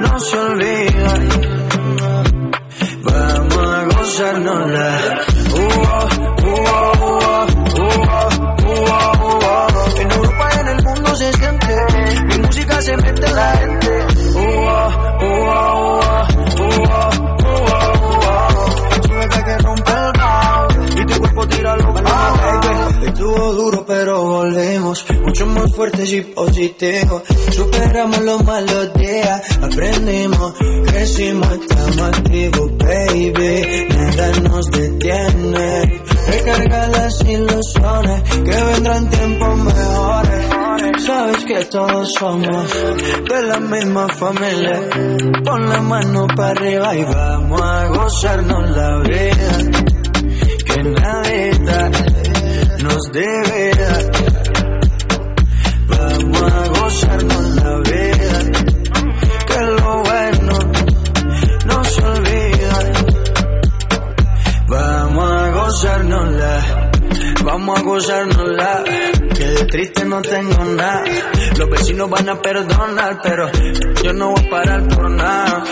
no 0.00 0.20
se 0.20 0.38
olvida. 0.38 1.14
Vamos 3.04 3.74
a 3.74 3.84
gozarnos 3.84 4.70
la 4.70 5.22
En 9.98 10.10
Europa 10.10 10.48
y 10.52 10.58
en 10.60 10.68
el 10.68 10.84
mundo 10.84 11.14
se 11.14 11.32
siente, 11.34 11.76
mi 12.24 12.38
música 12.38 12.82
se 12.82 12.96
mete 12.96 13.30
la 13.30 13.52
gente. 13.52 13.81
Estuvo 23.32 23.52
duro 23.54 23.84
pero 23.86 24.22
volvemos, 24.22 25.06
mucho 25.24 25.46
más 25.46 25.74
fuertes 25.74 26.12
y 26.12 26.20
positivos. 26.20 27.22
Superamos 27.50 28.20
los 28.20 28.44
malos 28.44 28.92
días, 28.92 29.58
aprendimos, 29.62 30.52
crecimos, 30.84 31.48
estamos 31.52 31.98
activos, 32.02 32.70
baby. 32.76 33.86
Nada 33.88 34.32
nos 34.40 34.70
detiene. 34.70 36.02
Recarga 36.28 36.88
las 36.88 37.24
ilusiones 37.24 38.22
que 38.44 38.64
vendrán 38.64 39.08
tiempos 39.08 39.58
mejores. 39.60 41.02
Sabes 41.06 41.44
que 41.46 41.64
todos 41.64 42.12
somos 42.12 42.74
de 43.30 43.42
la 43.44 43.60
misma 43.60 44.08
familia. 44.10 44.78
Pon 45.42 45.68
la 45.70 45.80
mano 45.80 46.26
para 46.36 46.50
arriba 46.50 46.94
y 46.94 47.04
vamos 47.04 47.62
a 47.62 47.86
gozarnos 47.86 48.70
la 48.76 48.98
vida. 48.98 49.58
Que 50.66 50.82
nadita 50.82 52.11
nos 52.82 53.12
debe. 53.12 53.72
Vamos 55.86 56.42
a 56.42 56.68
gozarnos 56.68 57.54
la 57.56 57.78
vida. 57.78 58.38
Que 59.46 59.60
lo 59.60 60.02
bueno 60.02 60.58
no 61.66 61.84
se 61.84 62.02
olvida. 62.02 62.92
Vamos 64.68 65.32
a 65.32 65.50
gozárnosla, 65.50 66.90
vamos 67.44 67.78
a 67.78 67.82
gozárnosla. 67.82 68.84
Que 69.34 69.44
de 69.44 69.64
triste 69.66 70.04
no 70.04 70.22
tengo 70.22 70.64
nada. 70.64 71.04
Los 71.58 71.70
vecinos 71.70 72.10
van 72.10 72.28
a 72.28 72.40
perdonar, 72.40 73.20
pero 73.22 73.50
yo 74.02 74.12
no 74.12 74.30
voy 74.30 74.46
a 74.46 74.50
parar 74.50 74.88
por 74.88 75.10
nada. 75.10 75.62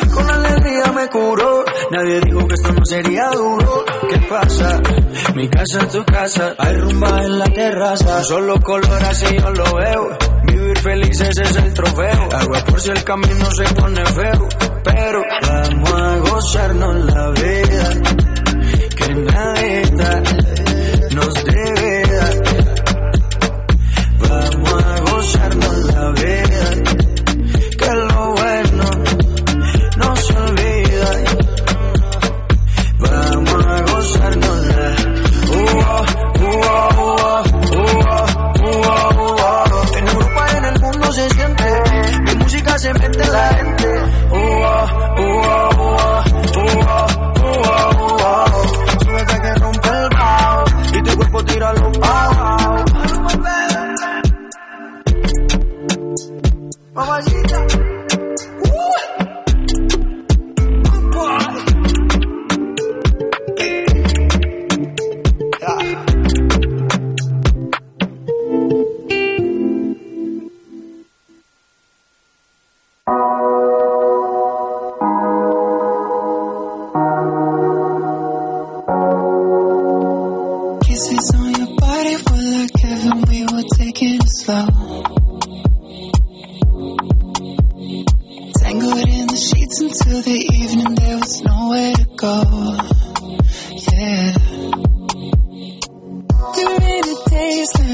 Me 0.94 1.08
curó. 1.08 1.64
Nadie 1.90 2.20
dijo 2.20 2.46
que 2.46 2.54
esto 2.54 2.72
no 2.72 2.84
sería 2.84 3.30
duro. 3.30 3.84
¿Qué 4.08 4.18
pasa? 4.28 4.80
Mi 5.34 5.48
casa 5.48 5.80
es 5.80 5.88
tu 5.88 6.04
casa. 6.04 6.54
Hay 6.58 6.76
rumba 6.76 7.22
en 7.24 7.38
la 7.38 7.46
terraza. 7.46 8.22
Solo 8.24 8.60
color 8.60 9.02
así 9.04 9.26
yo 9.36 9.50
lo 9.50 9.74
veo. 9.74 10.18
Vivir 10.44 10.78
feliz 10.78 11.20
ese 11.20 11.42
es 11.42 11.56
el 11.56 11.74
trofeo. 11.74 12.28
Agua 12.32 12.64
por 12.64 12.80
si 12.80 12.90
el 12.90 13.04
camino 13.04 13.50
se 13.52 13.64
pone 13.74 14.04
feo. 14.06 14.48
Pero 14.84 15.22
vamos 15.42 15.92
a 15.92 16.16
gozarnos 16.18 17.04
la 17.04 17.30
vida 17.30 17.90
que 18.96 19.14
nadita 19.14 20.22
nos 21.14 21.44
debe 21.44 22.02
Vamos 24.18 24.84
a 24.84 25.00
gozarnos 25.10 25.94
la 25.94 26.10
vida, 26.12 26.49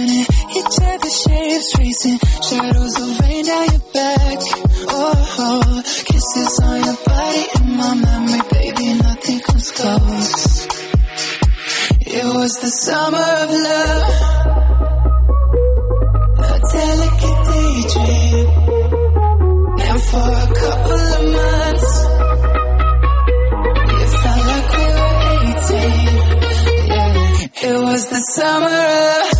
turning, 0.07 0.26
each 0.57 0.78
other 0.80 1.11
shapes 1.11 1.72
tracing, 1.72 2.18
shadows 2.48 2.98
will 2.98 3.14
rain 3.18 3.44
down 3.44 3.66
your 3.70 3.80
back. 3.92 4.38
Oh, 4.88 5.36
oh, 5.38 5.82
kisses 5.84 6.61
on 6.62 6.84
your 6.84 6.96
body 7.04 7.46
in 7.57 7.76
my 7.76 7.94
memory, 7.94 8.40
baby, 8.50 8.94
nothing 8.94 9.40
comes 9.40 9.70
close. 9.72 10.66
It 12.00 12.24
was 12.24 12.52
the 12.61 12.70
summer 12.70 13.18
of 13.18 13.50
love, 13.50 14.11
a 16.38 16.61
delicate 16.72 17.40
daydream. 17.50 18.48
And 19.78 20.02
for 20.02 20.30
a 20.32 20.48
couple 20.61 21.00
of 21.16 21.22
months, 21.36 21.90
it 23.92 24.09
felt 24.20 24.42
like 24.46 24.70
we 24.76 24.86
were 24.96 25.16
18. 25.46 25.86
Yeah. 26.88 27.16
It 27.68 27.76
was 27.82 28.02
the 28.09 28.20
summer 28.20 28.66
of 28.66 29.36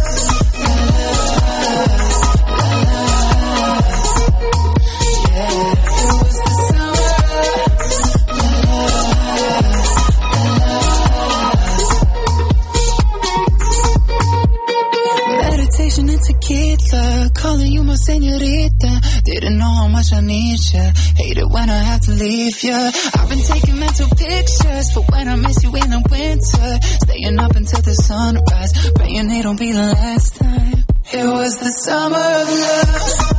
solita. 17.97 18.92
Didn't 19.24 19.59
know 19.59 19.72
how 19.80 19.88
much 19.88 20.12
I 20.12 20.20
need 20.20 20.59
ya. 20.72 20.92
Hate 21.16 21.38
it 21.38 21.49
when 21.49 21.70
I 21.70 21.78
have 21.78 22.01
to 22.03 22.12
leave 22.12 22.62
ya. 22.62 22.90
I've 23.18 23.28
been 23.28 23.42
taking 23.42 23.78
mental 23.78 24.09
pictures 24.16 24.92
for 24.92 25.03
when 25.12 25.28
I 25.28 25.36
miss 25.36 25.62
you 25.62 25.70
in 25.74 25.90
the 25.90 26.03
winter. 26.11 26.68
Staying 27.05 27.38
up 27.38 27.57
until 27.57 27.82
the 27.82 27.94
sunrise, 27.94 28.72
praying 28.94 29.30
it'll 29.30 29.55
be 29.57 29.72
the 29.72 29.82
last 29.82 30.36
time. 30.36 30.84
It 31.12 31.24
was 31.24 31.57
the 31.59 31.70
summer 31.70 32.16
of 32.16 32.49
love. 32.51 33.36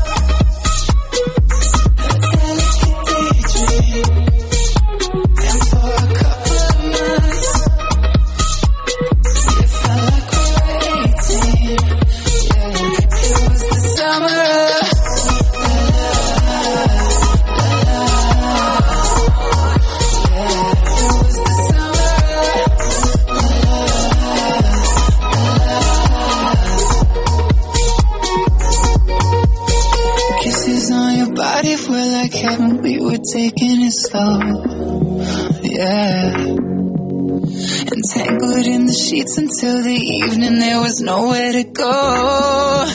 Until 39.59 39.81
the 39.81 39.95
evening. 39.95 40.59
There 40.59 40.79
was 40.81 41.01
nowhere 41.01 41.51
to 41.51 41.63
go. 41.63 42.85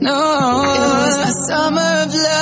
No. 0.00 0.62
It 0.62 0.88
was 1.00 1.16
the 1.24 1.32
summer 1.48 1.80
of 1.80 2.14
love. 2.14 2.41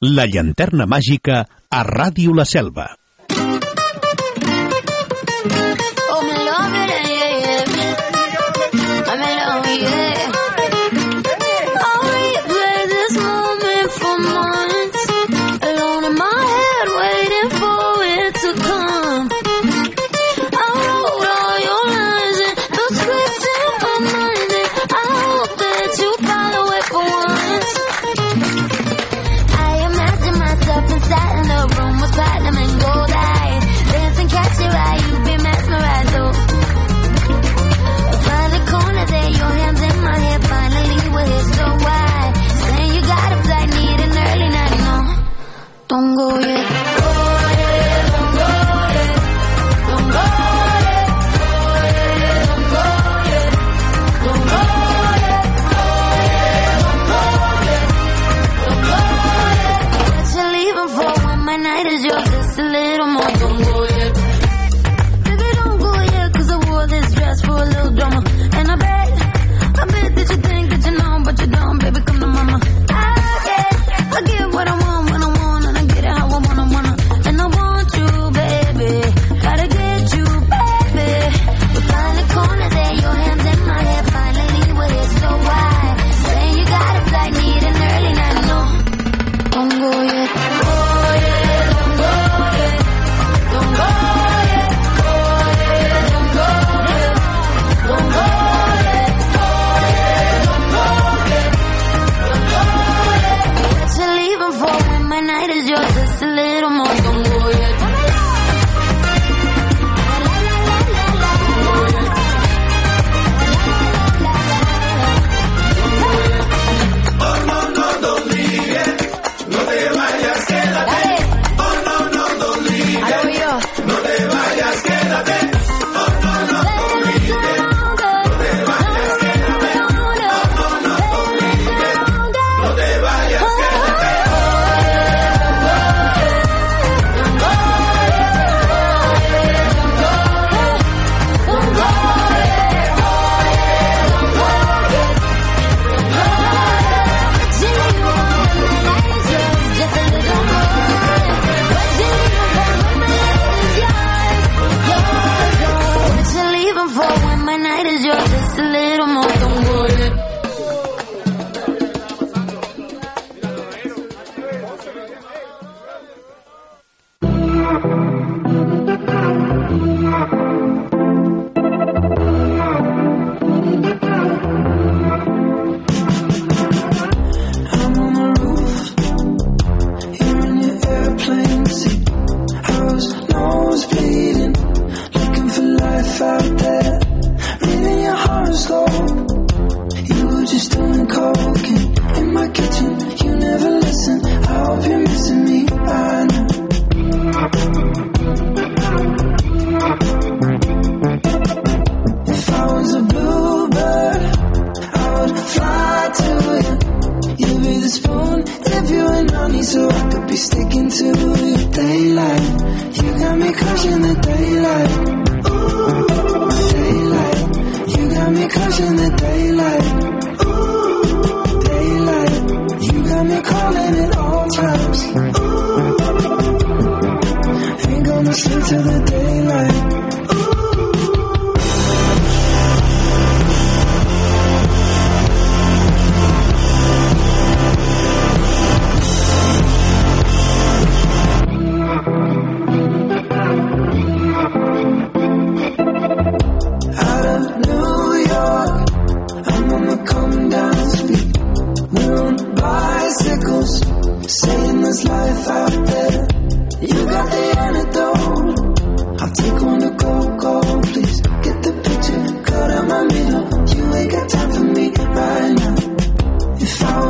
la 0.00 0.26
llanterna 0.26 0.84
màgica 0.86 1.46
a 1.70 1.82
Ràdio 1.84 2.34
La 2.36 2.44
Selva. 2.44 2.90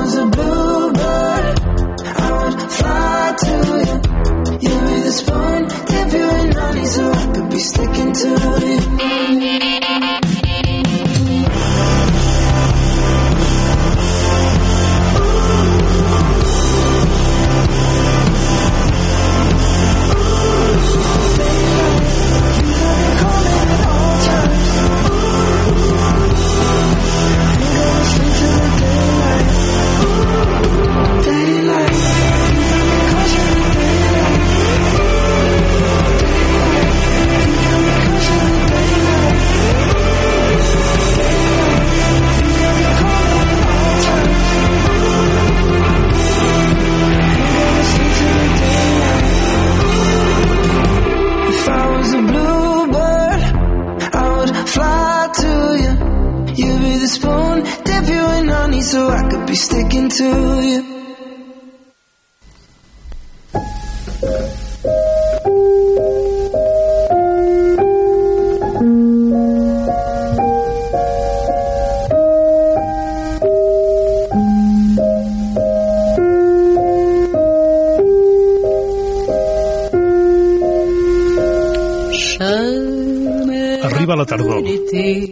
was 0.06 0.14
a 0.18 0.26
blue 0.26 0.55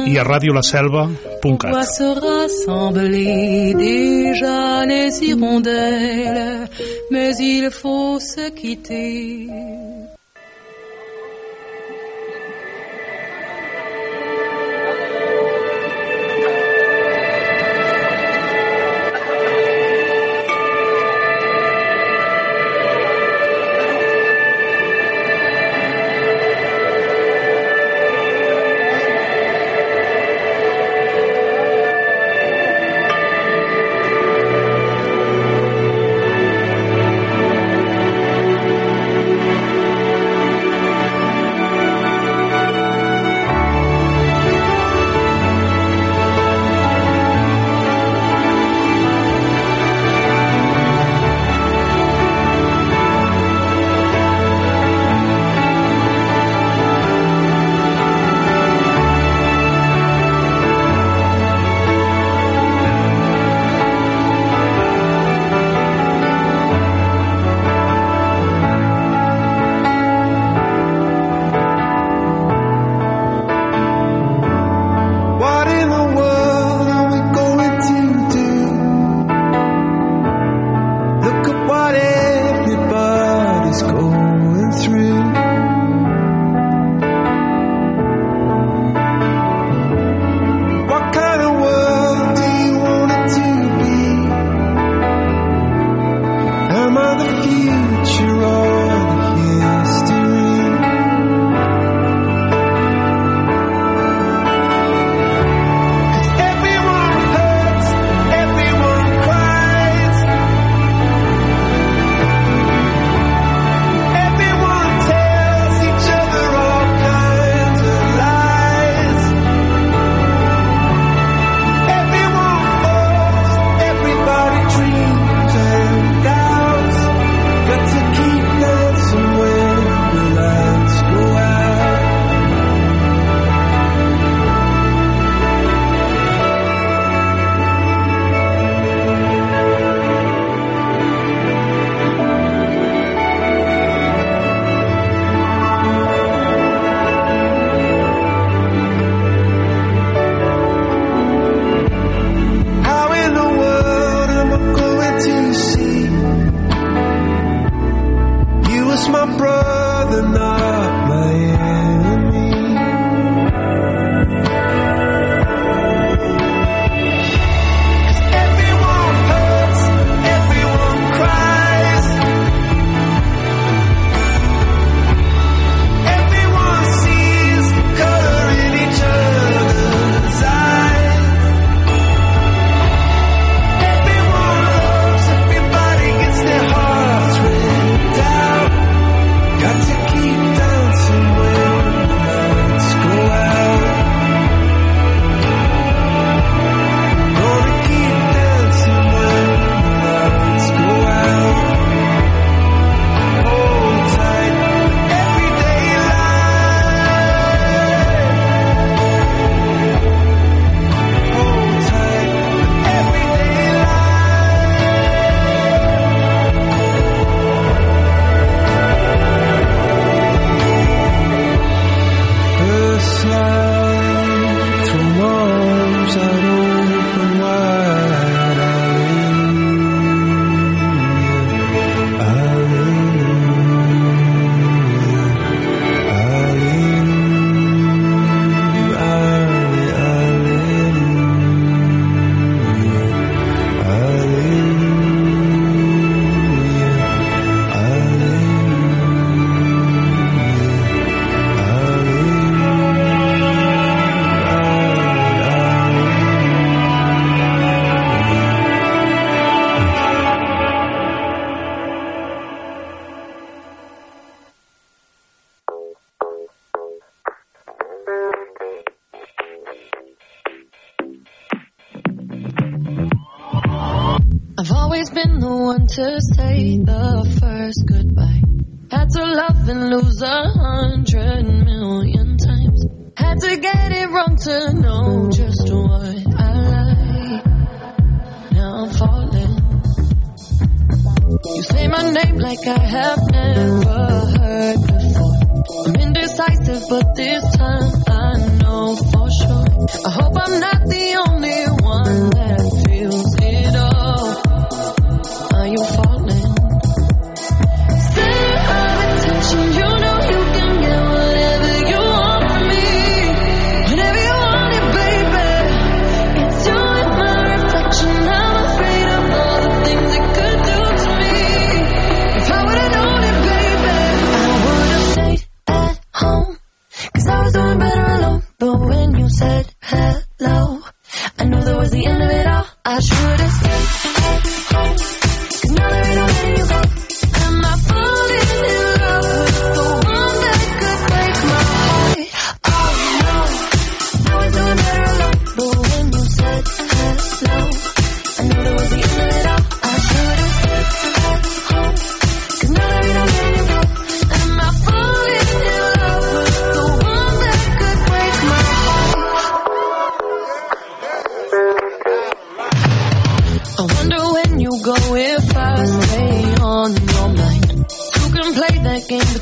i 0.07 0.15
a 0.15 0.23
radiolaselva.cat. 0.23 1.75
se 1.91 2.07
rassembler 2.23 3.75
déjà 3.75 4.87
les 4.87 5.11
hirondelles, 5.23 6.69
mais 7.11 7.37
il 7.41 7.69
faut 7.73 8.21
se 8.21 8.51
quitter 8.51 9.40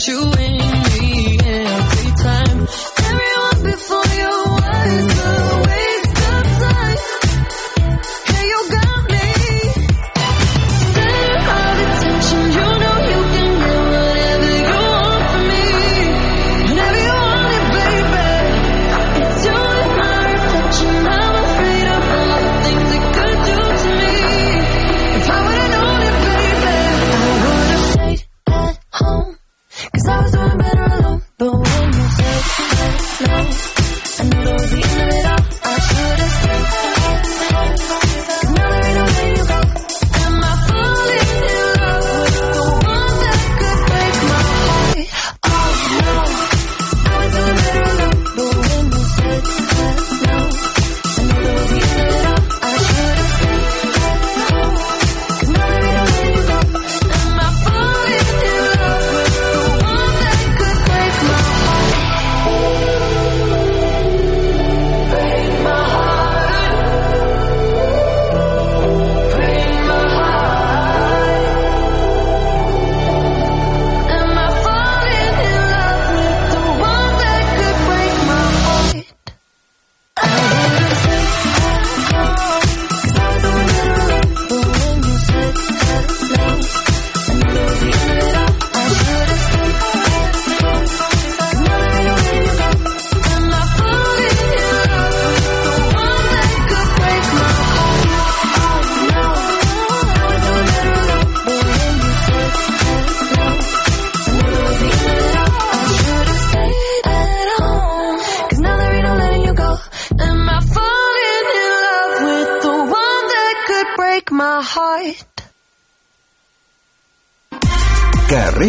you 0.07 0.28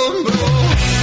rumble. 0.00 0.99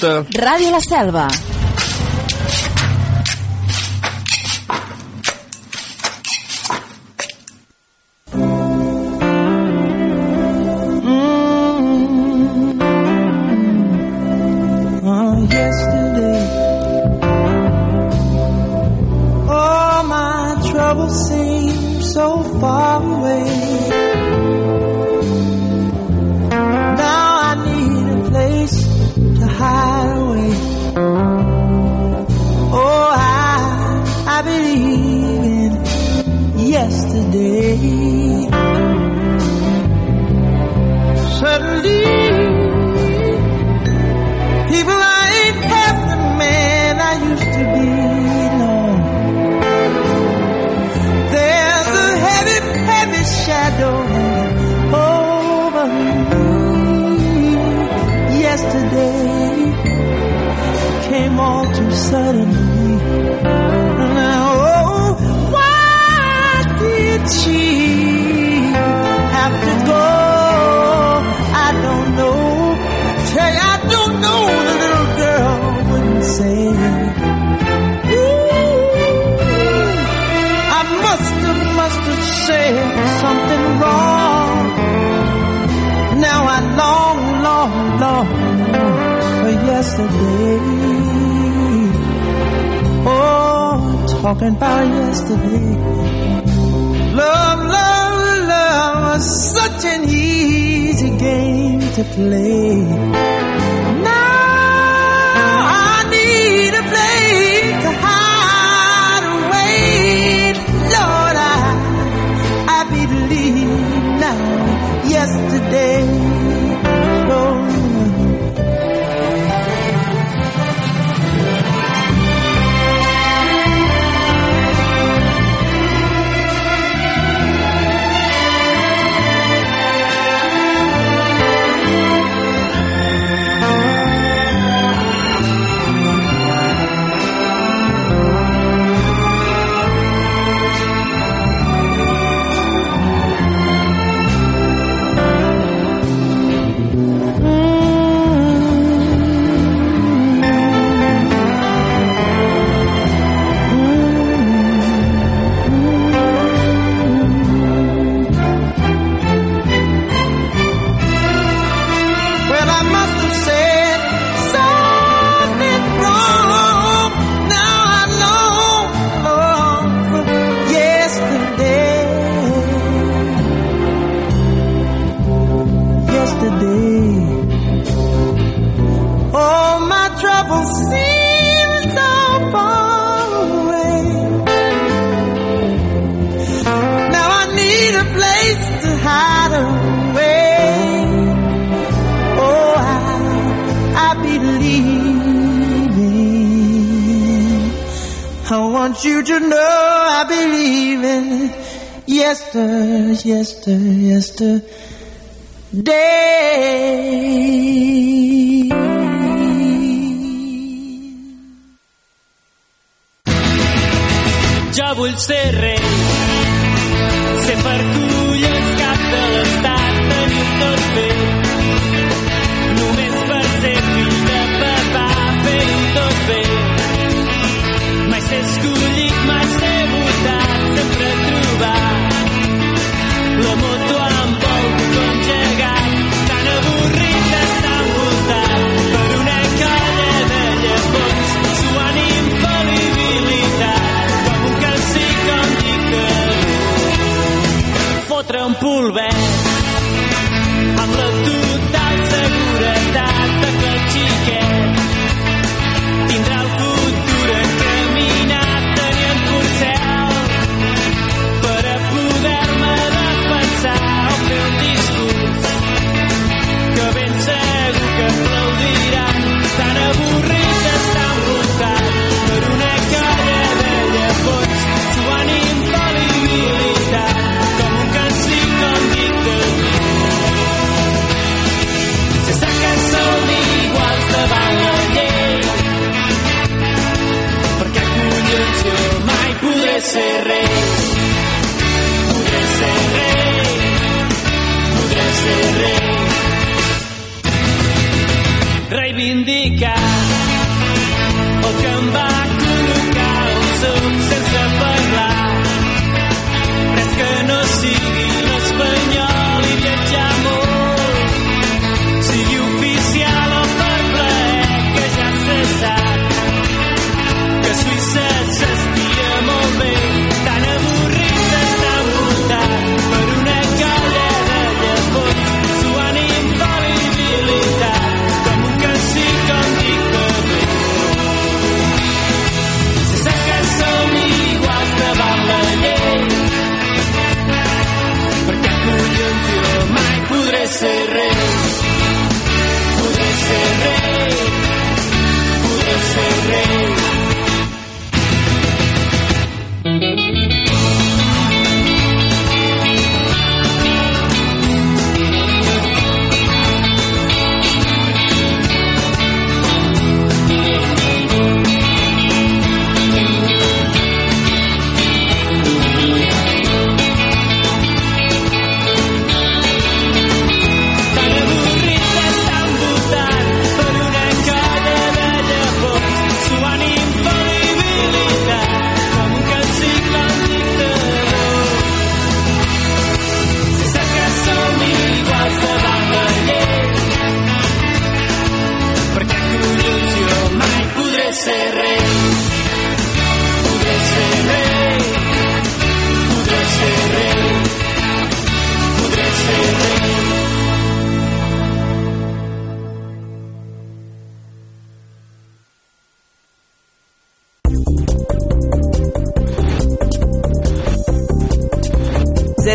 Escolta... 0.00 0.24
Ràdio 0.32 0.70
La 0.70 0.80
Selva. 0.80 1.49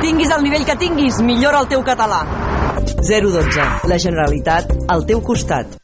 Tinguis 0.00 0.30
el 0.32 0.42
nivell 0.46 0.64
que 0.64 0.76
tinguis, 0.80 1.18
millora 1.20 1.60
el 1.60 1.68
teu 1.68 1.82
català. 1.84 2.22
012. 3.04 3.68
La 3.92 4.00
Generalitat 4.00 4.72
al 4.88 5.04
teu 5.12 5.20
costat. 5.20 5.79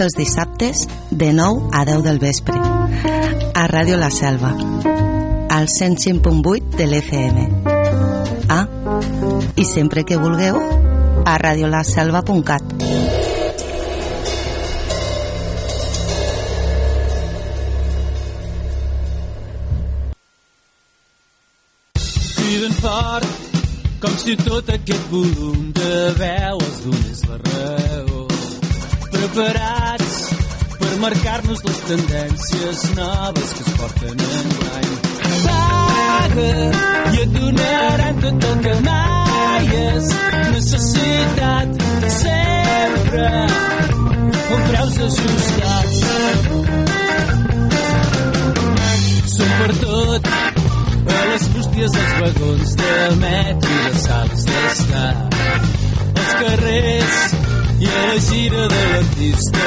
tots 0.00 0.16
els 0.16 0.16
dissabtes 0.16 0.86
de 1.10 1.32
9 1.36 1.68
a 1.76 1.84
10 1.84 2.02
del 2.02 2.18
vespre. 2.18 2.56
A 2.56 3.66
Ràdio 3.68 3.98
La 4.00 4.08
Selva 4.08 4.54
al 5.50 5.66
105.8 5.68 6.76
de 6.78 6.86
l'FM 6.86 7.36
Ah, 8.48 8.64
i 9.56 9.64
sempre 9.64 10.04
que 10.04 10.16
vulgueu 10.16 10.56
a 11.26 11.36
radiolaselva.cat 11.42 12.62
Criden 22.38 22.72
fort 22.80 23.28
com 24.00 24.16
si 24.24 24.38
tot 24.40 24.72
aquest 24.78 25.12
volum 25.12 25.69
tendències 31.90 32.82
noves 32.94 33.52
que 33.56 33.62
es 33.66 33.70
porten 33.78 34.20
en 34.24 34.50
l'any. 34.58 34.90
Paga 35.46 36.50
i 37.10 37.22
et 37.22 37.32
donaran 37.34 38.20
tot 38.24 38.46
el 38.50 38.60
que 38.66 38.74
mai 38.84 39.72
és 39.78 40.12
necessitat 40.52 41.82
sempre 42.18 43.24
amb 43.40 44.68
preus 44.68 45.00
ajustats. 45.08 45.98
Són 49.34 49.52
per 49.58 49.70
tot 49.82 50.32
a 50.36 51.20
les 51.32 51.48
bústies 51.56 51.98
dels 51.98 52.16
vagons 52.22 52.76
del 52.84 53.20
metro 53.24 53.78
i 53.80 53.84
les 53.88 54.02
sales 54.06 54.46
d'estar 54.52 55.12
Els 56.14 56.34
carrers 56.44 57.18
i 57.80 57.90
a 57.90 58.06
la 58.12 58.18
gira 58.30 58.68
de 58.76 58.86
l'artista 58.92 59.66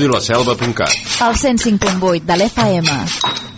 radiolaselva.cat 0.00 0.88
El 1.20 1.34
105.8 1.36 2.24
de 2.24 2.36
l'FM. 2.36 3.49